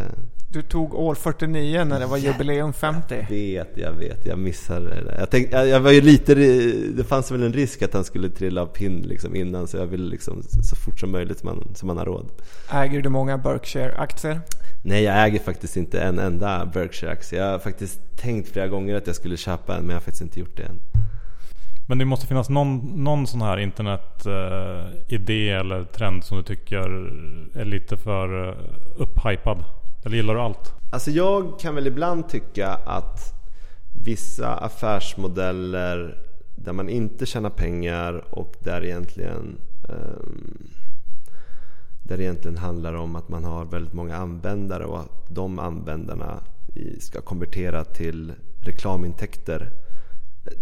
[0.53, 3.15] Du tog år 49 när det var jubileum 50.
[3.15, 5.15] jag vet, jag vet, jag missade det.
[5.19, 6.35] Jag, tänkte, jag, jag var ju lite,
[6.95, 9.67] det fanns väl en risk att han skulle trilla av pinn liksom innan.
[9.67, 12.31] Så jag ville liksom så fort som möjligt som man, som man har råd.
[12.71, 14.41] Äger du många Berkshire-aktier?
[14.83, 17.39] Nej, jag äger faktiskt inte en enda Berkshire-aktie.
[17.39, 20.21] Jag har faktiskt tänkt flera gånger att jag skulle köpa en, men jag har faktiskt
[20.21, 20.79] inte gjort det än.
[21.87, 26.79] Men det måste finnas någon, någon sån här internetidé eller trend som du tycker
[27.55, 28.55] är lite för uh,
[28.97, 29.63] upphypad?
[30.03, 30.73] Eller gillar du allt?
[30.91, 33.33] Alltså jag kan väl ibland tycka att
[34.05, 36.17] vissa affärsmodeller
[36.55, 39.57] där man inte tjänar pengar och där egentligen
[39.89, 40.67] um,
[42.03, 46.39] där det egentligen handlar om att man har väldigt många användare och att de användarna
[46.99, 49.71] ska konvertera till reklamintäkter.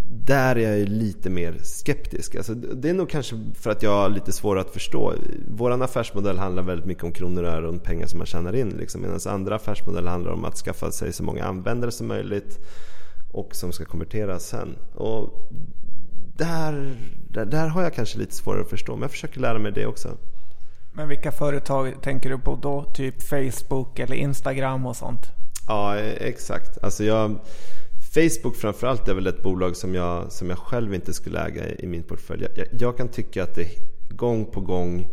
[0.08, 2.34] Där är jag ju lite mer skeptisk.
[2.34, 5.14] Alltså, det är nog kanske för att jag har lite svårare att förstå.
[5.48, 8.68] Vår affärsmodell handlar väldigt mycket om kronor och ören, pengar som man tjänar in.
[8.68, 9.02] Liksom.
[9.02, 12.58] Medan andra affärsmodeller handlar om att skaffa sig så många användare som möjligt
[13.32, 14.76] och som ska konverteras sen.
[14.94, 15.50] Och
[16.36, 16.96] där,
[17.30, 19.86] där, där har jag kanske lite svårare att förstå, men jag försöker lära mig det
[19.86, 20.08] också.
[20.92, 22.84] Men vilka företag tänker du på då?
[22.94, 25.20] Typ Facebook eller Instagram och sånt?
[25.66, 26.84] Ja, exakt.
[26.84, 27.38] Alltså jag,
[28.14, 31.84] Facebook framförallt är väl ett bolag som jag, som jag själv inte skulle äga i,
[31.84, 32.46] i min portfölj.
[32.56, 33.68] Jag, jag kan tycka att det
[34.08, 35.08] gång på gång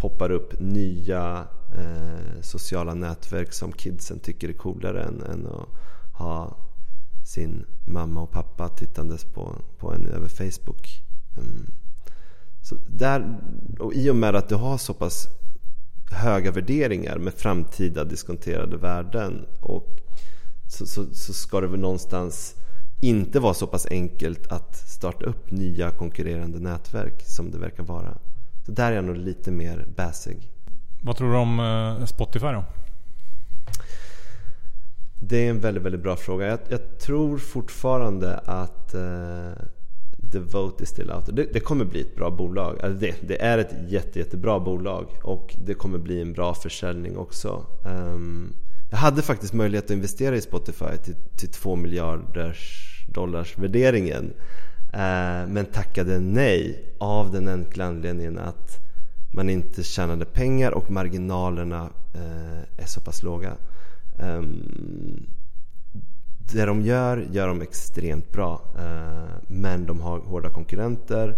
[0.00, 1.46] poppar upp nya
[1.78, 5.68] eh, sociala nätverk som kidsen tycker är coolare än, än att
[6.12, 6.56] ha
[7.24, 11.02] sin mamma och pappa tittandes på, på en över Facebook.
[11.36, 11.66] Mm.
[12.62, 13.38] Så där,
[13.78, 15.28] och I och med att du har så pass
[16.10, 20.02] höga värderingar med framtida diskonterade värden och
[20.72, 22.54] så, så, så ska det väl någonstans
[23.00, 28.18] inte vara så pass enkelt att starta upp nya konkurrerande nätverk som det verkar vara.
[28.66, 30.50] Så där är jag nog lite mer bäsig.
[31.02, 32.64] Vad tror du om eh, Spotify då?
[35.20, 36.46] Det är en väldigt, väldigt bra fråga.
[36.46, 39.52] Jag, jag tror fortfarande att eh,
[40.32, 41.26] The Vote is still out.
[41.26, 42.80] Det, det kommer bli ett bra bolag.
[42.82, 47.16] Alltså det, det är ett jätte, jättebra bolag och det kommer bli en bra försäljning
[47.16, 47.66] också.
[47.84, 48.54] Ehm,
[48.92, 54.32] jag hade faktiskt möjlighet att investera i Spotify till, till 2 miljarders dollars värderingen.
[54.92, 58.80] Eh, men tackade nej av den enkla anledningen att
[59.34, 63.56] man inte tjänade pengar och marginalerna eh, är så pass låga.
[64.18, 64.42] Eh,
[66.52, 68.62] det de gör, gör de extremt bra.
[68.78, 71.36] Eh, men de har hårda konkurrenter.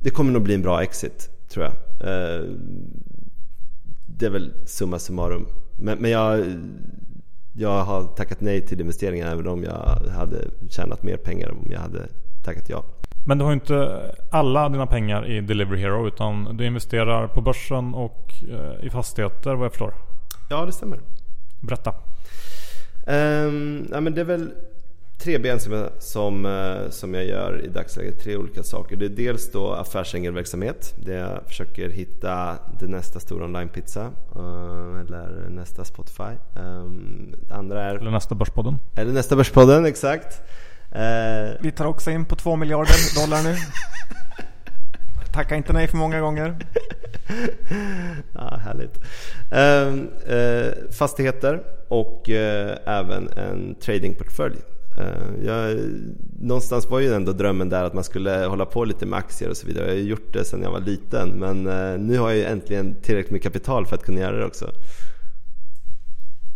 [0.00, 1.74] Det kommer nog bli en bra exit, tror jag.
[2.00, 3.08] Ehm,
[4.08, 5.46] det är väl summa summarum.
[5.76, 6.44] Men, men jag,
[7.52, 10.36] jag har tackat nej till investeringar även om jag hade
[10.70, 12.08] tjänat mer pengar om jag hade
[12.44, 12.84] tackat ja.
[13.26, 17.40] Men du har ju inte alla dina pengar i Delivery Hero utan du investerar på
[17.40, 19.94] börsen och eh, i fastigheter vad jag förstår.
[20.50, 20.98] Ja, det stämmer.
[21.60, 21.94] Berätta.
[23.06, 24.50] Um, ja, men det är väl
[25.28, 28.20] tre ben som jag, som, eh, som jag gör i dagsläget.
[28.22, 28.96] Tre olika saker.
[28.96, 30.94] Det är dels då affärsängelverksamhet.
[30.96, 34.10] Där jag försöker hitta det nästa stora onlinepizza.
[34.36, 36.22] Uh, eller nästa Spotify.
[36.56, 37.94] Um, det andra är...
[37.94, 38.78] Eller nästa Börspodden.
[38.96, 40.42] Eller nästa Börspodden, exakt.
[40.92, 43.56] Eh, Vi tar också in på 2 miljarder dollar nu.
[45.32, 46.56] Tacka inte nej för många gånger.
[48.34, 49.00] ja, härligt.
[49.52, 54.56] Ehm, eh, fastigheter och eh, även en tradingportfölj.
[54.98, 55.78] Eh, jag,
[56.40, 59.56] någonstans var ju ändå drömmen där att man skulle hålla på lite med aktier och
[59.56, 59.86] så vidare.
[59.86, 62.94] Jag har gjort det sedan jag var liten men eh, nu har jag ju äntligen
[63.02, 64.70] tillräckligt med kapital för att kunna göra det också.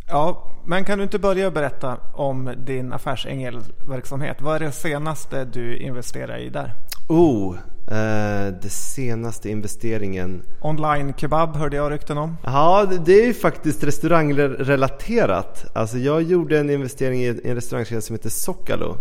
[0.09, 4.41] Ja, men kan du inte börja berätta om din affärsängelverksamhet?
[4.41, 6.75] Vad är det senaste du investerar i där?
[7.09, 7.57] Oh,
[7.87, 10.43] eh, det senaste investeringen.
[10.61, 12.37] Online kebab hörde jag rykten om.
[12.45, 15.65] Ja, det- är ju faktiskt restaurangrelaterat.
[15.73, 18.97] Alltså jag gjorde en investering i en restaurangkedja som heter Socalo.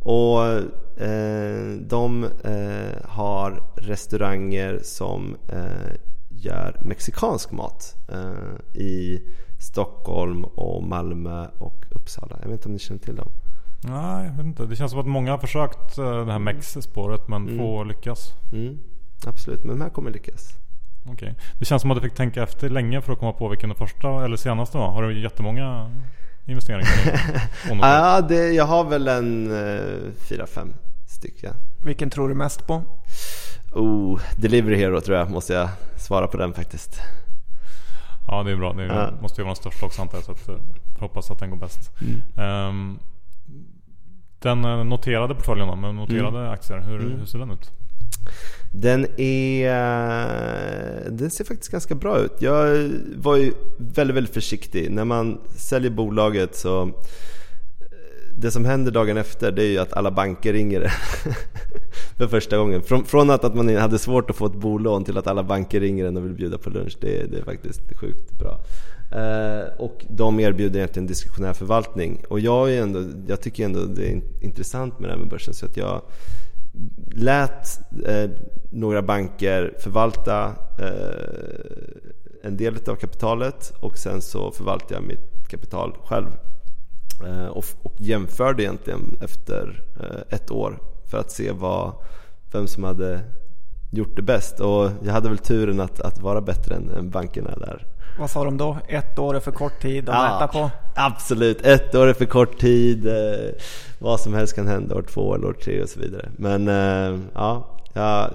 [0.00, 0.44] Och
[1.02, 5.36] eh, de eh, har restauranger som
[6.28, 7.94] gör mexikansk mat
[8.74, 9.20] i
[9.58, 12.36] Stockholm och Malmö och Uppsala.
[12.42, 13.28] Jag vet inte om ni känner till dem?
[13.80, 14.66] Nej, jag vet inte.
[14.66, 18.34] Det känns som att många har försökt eh, det här Mex-spåret men få lyckas.
[18.52, 18.78] Mm,
[19.26, 20.54] absolut, men de här kommer lyckas.
[21.08, 21.34] Okej.
[21.58, 23.76] Det känns som att du fick tänka efter länge för att komma på vilken den
[23.78, 24.90] första eller senaste var.
[24.90, 25.90] Har du jättemånga?
[26.48, 26.88] investeringar?
[27.80, 30.74] Ja, det, jag har väl en eh, fyra, fem
[31.06, 31.54] stycken.
[31.84, 32.82] Vilken tror du mest på?
[33.72, 37.00] Oh, Delivery Hero tror jag, måste jag svara på den faktiskt.
[38.28, 38.72] Ja det är bra.
[38.72, 39.10] Det är, Ja.
[39.20, 40.24] måste ju vara den största också antar jag.
[40.24, 40.54] Så att, eh,
[40.98, 41.90] hoppas att den går bäst.
[42.36, 42.98] Ehm,
[44.38, 46.80] den eh, noterade portföljen då, med noterade aktier.
[46.80, 47.18] Hur, Mm.
[47.18, 47.70] hur ser den ut?
[48.72, 49.66] Den är...
[49.68, 52.32] eh, Den ser faktiskt ganska bra ut.
[52.38, 54.90] Jag var ju väldigt, väldigt försiktig.
[54.90, 56.82] När man säljer bolaget så...
[56.82, 56.88] eh,
[58.38, 60.80] Det som händer dagen efter det är ju att alla banker ringer
[62.18, 62.82] för första gången.
[62.82, 65.80] Från, från att, att man hade svårt att få ett bolån till att alla banker
[65.80, 66.96] ringer en och vill bjuda på lunch.
[67.00, 68.60] Det, det är faktiskt sjukt bra.
[69.12, 72.24] Eh, och de erbjuder egentligen diskretionär förvaltning.
[72.28, 75.54] Och jag, är ändå, jag tycker ändå det är intressant med det här med börsen.
[75.54, 76.02] Så att jag
[77.12, 78.30] lät eh,
[78.70, 85.96] några banker förvalta eh, en del av kapitalet och sen så förvaltade jag mitt kapital
[86.04, 86.28] själv.
[87.26, 90.78] Eh, och, och jämförde egentligen efter eh, ett år
[91.10, 91.92] för att se vad,
[92.52, 93.20] vem som hade
[93.92, 94.60] gjort det bäst.
[94.60, 97.86] Och jag hade väl turen att, att vara bättre än, än bankerna där.
[98.18, 98.76] Vad sa de då?
[98.88, 100.22] Ett år är för kort tid att Ja.
[100.22, 100.70] mäta på.
[100.94, 103.06] Absolut, ett år är för kort tid.
[103.06, 103.14] Eh,
[103.98, 106.28] vad som helst kan hända år två eller år tre och så vidare.
[106.36, 108.30] Men eh, ja, jag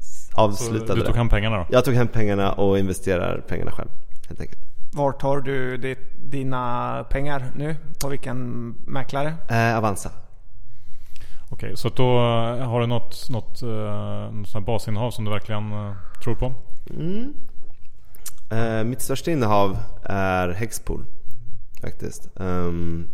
[0.00, 1.66] Så avslutade du tog hem pengarna då?
[1.70, 3.88] Jag tog hem pengarna och investerar pengarna själv
[4.28, 4.60] helt enkelt.
[4.92, 5.98] Vart har du ditt,
[6.30, 7.76] dina pengar nu?
[8.02, 9.34] På vilken mäklare?
[9.50, 10.10] Eh, Avanza.
[11.50, 15.72] Okej, så att då eh, har du något, något, eh, något basinnehav som du verkligen
[15.72, 15.92] eh,
[16.24, 16.54] tror på?
[16.90, 17.34] Mm.
[18.50, 21.04] Eh, mitt största innehav är Hexpool
[21.80, 22.28] faktiskt.
[22.40, 23.08] Ehm,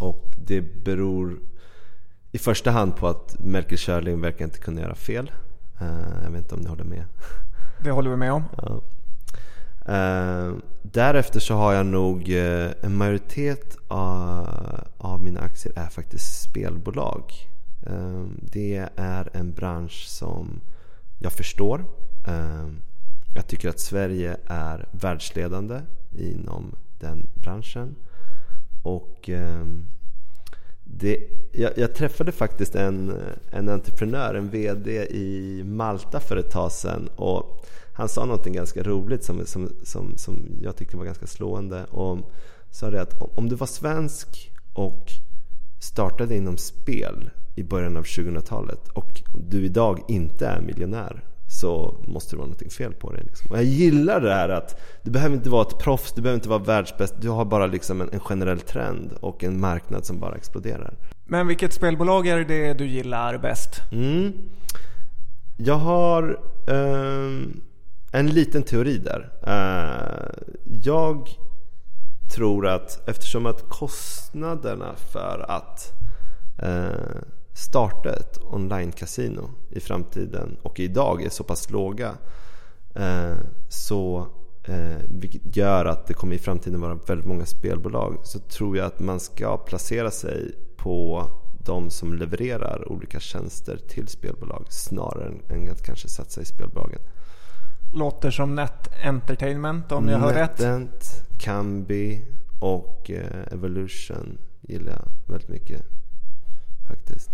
[0.00, 1.38] och det beror
[2.32, 5.32] i första hand på att Melker Schörling verkar inte kunna göra fel.
[5.80, 7.04] Eh, jag vet inte om ni håller med.
[7.84, 8.44] Det håller vi med om.
[8.56, 8.82] Ja.
[9.94, 14.48] Eh, därefter så har jag nog eh, en majoritet av,
[14.98, 17.32] av mina aktier är faktiskt spelbolag.
[17.86, 20.60] Eh, det är en bransch som
[21.18, 21.84] jag förstår.
[23.36, 25.80] Jag tycker att Sverige är världsledande
[26.18, 27.96] inom den branschen.
[28.82, 29.86] Och ehm,
[30.84, 31.18] det,
[31.52, 33.16] jag, jag träffade faktiskt en,
[33.50, 37.08] en entreprenör, en VD i Malta för ett tag sedan.
[37.16, 41.84] Och han sa någonting ganska roligt som, som, som, som jag tyckte var ganska slående.
[41.84, 42.18] Och
[42.70, 45.10] sa det att om du var svensk och
[45.80, 51.24] startade inom spel i början av 2000-talet och du idag inte är miljonär
[51.60, 53.22] så måste det vara något fel på dig.
[53.24, 53.50] Liksom.
[53.50, 56.48] Och jag gillar det här att du behöver inte vara ett proffs, du behöver inte
[56.48, 57.14] vara världsbäst.
[57.20, 60.94] Du har bara liksom en, en generell trend och en marknad som bara exploderar.
[61.24, 63.80] Men vilket spelbolag är det du gillar bäst?
[63.92, 64.32] Mm.
[65.56, 67.60] Jag har ehm,
[68.12, 69.32] en liten teori där.
[69.46, 70.44] Eh,
[70.82, 71.28] jag
[72.34, 75.92] tror att eftersom att kostnaderna för att
[76.58, 77.22] eh,
[77.56, 82.14] starta ett online-casino i framtiden och idag är så pass låga
[82.94, 83.36] eh,
[83.68, 84.26] så
[84.64, 88.86] eh, vilket gör att det kommer i framtiden vara väldigt många spelbolag så tror jag
[88.86, 91.30] att man ska placera sig på
[91.64, 97.00] de som levererar olika tjänster till spelbolag snarare än, att kanske satsa i spelbolagen.
[97.94, 100.58] Låter som Net Entertainment om jag hör rätt.
[100.58, 101.04] NetEnt,
[101.38, 102.24] Kambi
[102.60, 105.82] och eh, Evolution gillar jag väldigt mycket
[106.88, 107.30] faktiskt.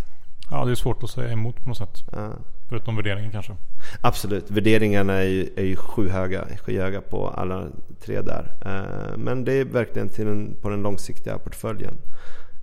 [0.52, 2.04] Ja, det är svårt att säga emot på något sätt.
[2.12, 2.32] Ja.
[2.68, 3.56] Förutom värderingen kanske.
[4.00, 7.66] Absolut, värderingarna är ju, är ju skyhöga, skyhöga på alla
[8.00, 8.52] tre där.
[8.66, 11.94] Eh, men det är verkligen till den, på den långsiktiga portföljen.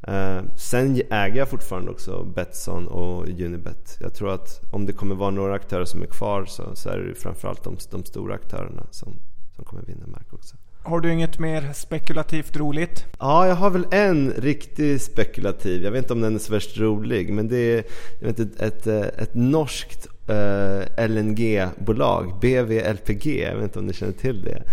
[0.08, 3.98] Eh, sen äger jag fortfarande också Betsson och Unibet.
[4.00, 6.98] Jag tror att om det kommer vara några aktörer som är kvar så, så är
[6.98, 9.16] det framförallt de, de stora aktörerna som,
[9.56, 10.56] som kommer vinna mark också.
[10.84, 13.06] Har du inget mer spekulativt roligt?
[13.20, 15.84] Ja, jag har väl en riktigt spekulativ.
[15.84, 17.34] Jag vet inte om den är så värst rolig.
[17.34, 17.84] Men det är
[18.20, 22.40] jag vet, ett, ett, eh, ett norskt eh, LNG-bolag.
[22.42, 23.42] BVLPG.
[23.42, 24.64] Jag vet inte om ni känner till det.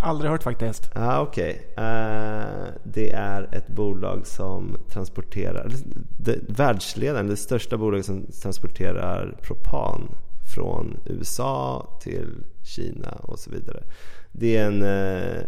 [0.00, 0.90] Aldrig hört faktiskt.
[0.94, 1.74] Ah, okej.
[1.76, 5.72] Eh, det är ett bolag som transporterar,
[6.18, 10.08] det, världsledande, det största bolaget som transporterar propan
[10.54, 13.82] från USA till Kina och så vidare.
[14.32, 15.42] Det är en, eh,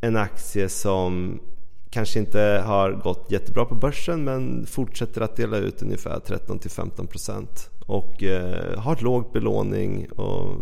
[0.00, 1.40] en aktie som
[1.90, 7.46] kanske inte har gått jättebra på börsen men fortsätter att dela ut ungefär 13-15%
[7.86, 10.56] och eh, har låg belåning och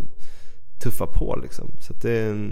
[0.82, 1.70] tuffa på liksom.
[1.80, 2.50] Så det, är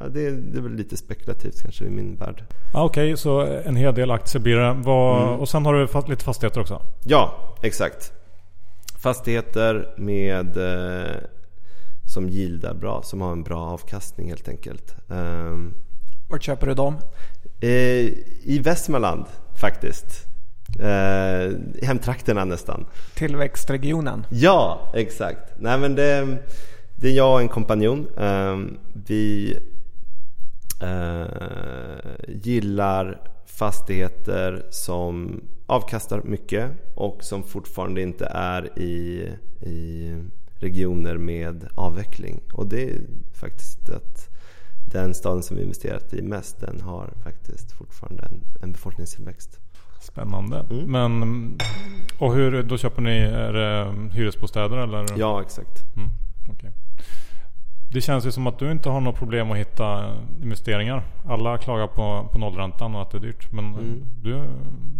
[0.00, 2.44] ja, det, är, det är väl lite spekulativt kanske i min värld.
[2.72, 4.72] Ja, Okej, så en hel del aktier blir det.
[4.84, 5.40] Vad, Mm.
[5.40, 6.82] Och sen har du fa- lite fastigheter också.
[7.04, 8.12] Ja, exakt.
[8.98, 11.16] Fastigheter med eh,
[12.12, 14.94] som gildar bra, som har en bra avkastning helt enkelt.
[15.10, 15.74] Ehm,
[16.28, 16.94] Vart köper du dem?
[17.60, 17.68] Eh,
[18.42, 19.24] I Västmanland
[19.60, 20.26] faktiskt.
[20.80, 21.52] Eh,
[21.82, 22.86] hemtrakterna nästan.
[23.14, 24.26] Tillväxtregionen?
[24.30, 25.52] Ja, exakt.
[25.58, 26.38] Nej men det,
[26.96, 28.06] det är jag och en kompanjon.
[28.18, 28.58] Eh,
[29.06, 29.56] vi
[30.82, 31.26] eh,
[32.28, 39.28] gillar fastigheter som avkastar mycket och som fortfarande inte är i,
[39.60, 40.14] i
[40.60, 42.40] regioner med avveckling.
[42.52, 43.00] Och det är
[43.40, 44.28] faktiskt att
[44.92, 49.60] den staden som vi investerat i mest den har faktiskt fortfarande en, en befolkningstillväxt.
[50.00, 50.66] Spännande.
[50.70, 50.84] Mm.
[50.92, 51.58] Men,
[52.18, 55.06] och hur, då köper ni är det hyresbostäder eller?
[55.16, 55.84] Ja, exakt.
[55.96, 56.08] Mm,
[56.52, 56.70] okay.
[57.92, 61.02] Det känns ju som att du inte har något problem att hitta investeringar.
[61.26, 63.52] Alla klagar på, på nollräntan och att det är dyrt.
[63.52, 64.04] Men Mm.
[64.22, 64.42] du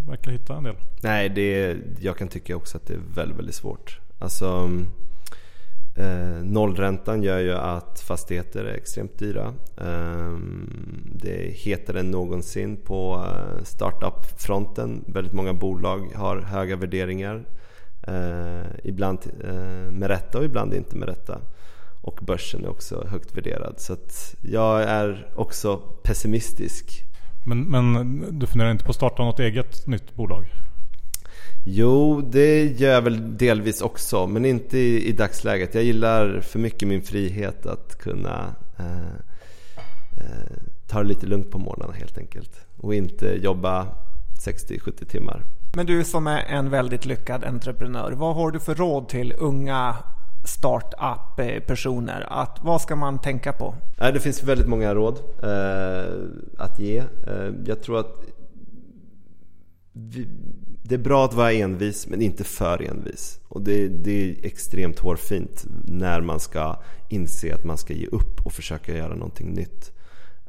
[0.09, 0.77] verkar hitta en del.
[1.03, 4.01] Nej, det jag kan tycka också att det är väldigt, väldigt svårt.
[4.19, 4.87] Alltså, eh,
[6.51, 9.55] nollräntan gör ju att fastigheter är extremt dyra.
[9.77, 15.05] Ehm, det är hetare än någonsin på eh, startup-fronten.
[15.07, 17.45] Väldigt många bolag har höga värderingar.
[18.03, 21.39] Eh, ibland eh, med rätta och ibland inte med rätta.
[22.03, 23.75] Och börsen är också högt värderad.
[23.77, 27.05] Så att jag är också pessimistisk
[27.47, 30.45] Men, men du funderar inte på att starta något eget nytt bolag?
[31.65, 35.75] Jo, det gör jag väl delvis också, men inte i, i dagsläget.
[35.75, 39.15] Jag gillar för mycket min frihet att kunna eh,
[40.17, 40.57] eh,
[40.89, 42.67] ta det lite lugnt på morgnarna helt enkelt.
[42.77, 43.87] Och inte jobba
[44.47, 45.43] 60-70 timmar.
[45.77, 49.97] Men du som är en väldigt lyckad entreprenör, vad har du för råd till unga
[50.45, 52.27] startup-personer?
[52.31, 53.75] Att, vad ska man tänka på?
[53.97, 56.15] Det finns väldigt många råd eh,
[56.59, 56.99] att ge.
[56.99, 58.25] Eh, jag tror att
[59.93, 60.29] vi,
[60.83, 63.41] det är bra att vara envis men inte för envis.
[63.49, 68.47] Och det, det är extremt hårfint när man ska inse att man ska ge upp
[68.47, 69.93] och försöka göra någonting nytt.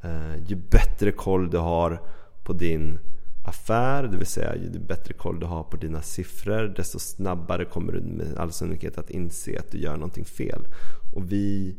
[0.04, 2.02] Eh, ju bättre koll du har
[2.44, 3.00] på din
[3.46, 7.94] affär, det vill säga ju bättre koll du har på dina siffror desto snabbare kommer
[7.94, 10.68] du med all sannolikhet att inse att du gör någonting fel.
[11.14, 11.76] Och vi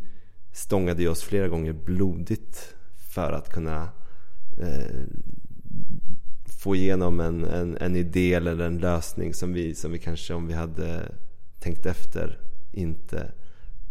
[0.53, 2.75] stångade oss flera gånger blodigt
[3.15, 3.89] för att kunna
[4.61, 5.03] eh,
[6.63, 10.47] få igenom en, en, en idé eller en lösning som vi, som vi kanske om
[10.47, 11.13] vi hade
[11.61, 12.39] tänkt efter
[12.73, 13.33] inte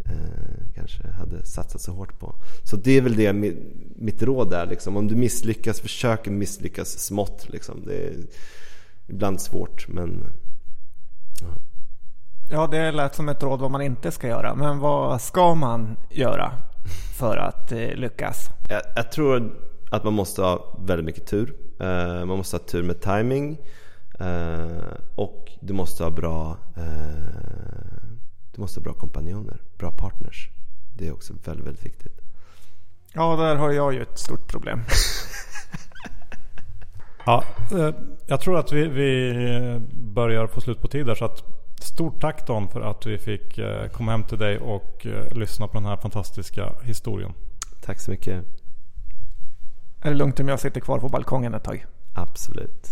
[0.05, 2.35] eh, kanske hade satsat så hårt på.
[2.63, 3.33] Så det är väl det
[3.95, 4.65] mitt råd är.
[4.65, 4.97] Liksom.
[4.97, 7.47] Om du misslyckas, försök misslyckas smått.
[7.49, 7.85] Liksom.
[7.85, 8.13] Det är
[9.07, 10.27] ibland svårt men
[11.41, 11.55] ja.
[12.51, 14.55] ja, det lät som ett råd vad man inte ska göra.
[14.55, 16.51] Men vad ska man göra
[17.17, 18.49] för att eh, lyckas?
[18.69, 21.55] Jag, jag tror att man måste ha väldigt mycket tur.
[21.81, 23.57] Uh, man måste ha tur med timing
[24.21, 26.83] uh, och du måste ha bra uh,
[28.51, 30.49] du måste ha bra kompanjoner, bra partners.
[30.97, 32.21] Det är också väldigt, väldigt viktigt.
[33.13, 34.79] Ja, där har jag ju ett stort problem.
[37.25, 37.43] ja,
[38.27, 41.15] jag tror att vi, vi börjar få slut på tid där.
[41.15, 41.43] Så att
[41.79, 43.59] stort tack Don för att vi fick
[43.91, 47.33] komma hem till dig och lyssna på den här fantastiska historien.
[47.81, 48.60] Tack så mycket.
[50.03, 51.85] Är det lugnt om jag sitter kvar på balkongen ett tag?
[52.13, 52.87] Absolut.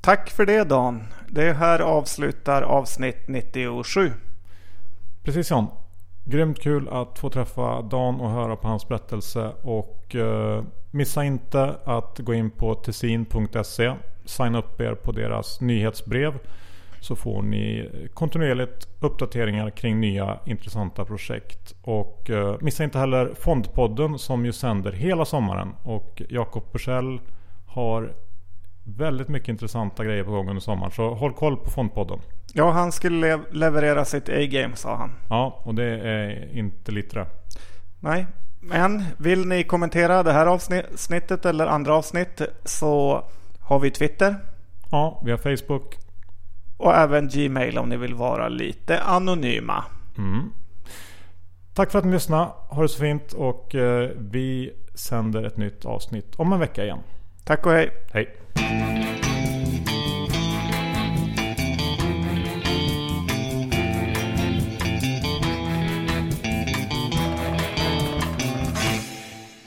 [0.00, 1.04] Tack för det Dan.
[1.28, 4.12] Det här avslutar avsnitt 97.
[5.22, 5.66] Precis John.
[6.24, 9.52] Grymt kul att få träffa Dan och höra på hans berättelse.
[9.62, 13.94] Och eh, missa inte att gå in på tessin.se.
[14.24, 16.38] Signa upp er på deras nyhetsbrev
[17.00, 21.74] så får ni kontinuerligt uppdateringar kring nya intressanta projekt.
[21.82, 25.74] Och eh, missa inte heller Fondpodden som ju sänder hela sommaren.
[25.82, 27.20] Och Jakob Bursell
[27.66, 28.12] har
[28.84, 30.92] väldigt mycket intressanta grejer på gång under sommaren.
[30.92, 32.18] Så håll koll på Fondpodden.
[32.52, 35.10] Ja, han skulle le leverera sitt A-game sa han.
[35.28, 37.26] Ja, och det är inte lite
[38.00, 38.26] Nej,
[38.60, 43.24] men vill ni kommentera det här avsnittet eller andra avsnitt så
[43.60, 44.36] har vi Twitter.
[44.90, 46.07] Ja, vi har Facebook.
[46.78, 49.84] Och även Gmail om ni vill vara lite anonyma.
[50.18, 50.52] Mm.
[51.74, 52.50] Tack för att ni lyssnade.
[52.68, 56.98] Ha det så fint och eh, vi sänder ett nytt avsnitt om en vecka igen.
[57.44, 57.90] Tack och hej.
[58.12, 58.36] Hej.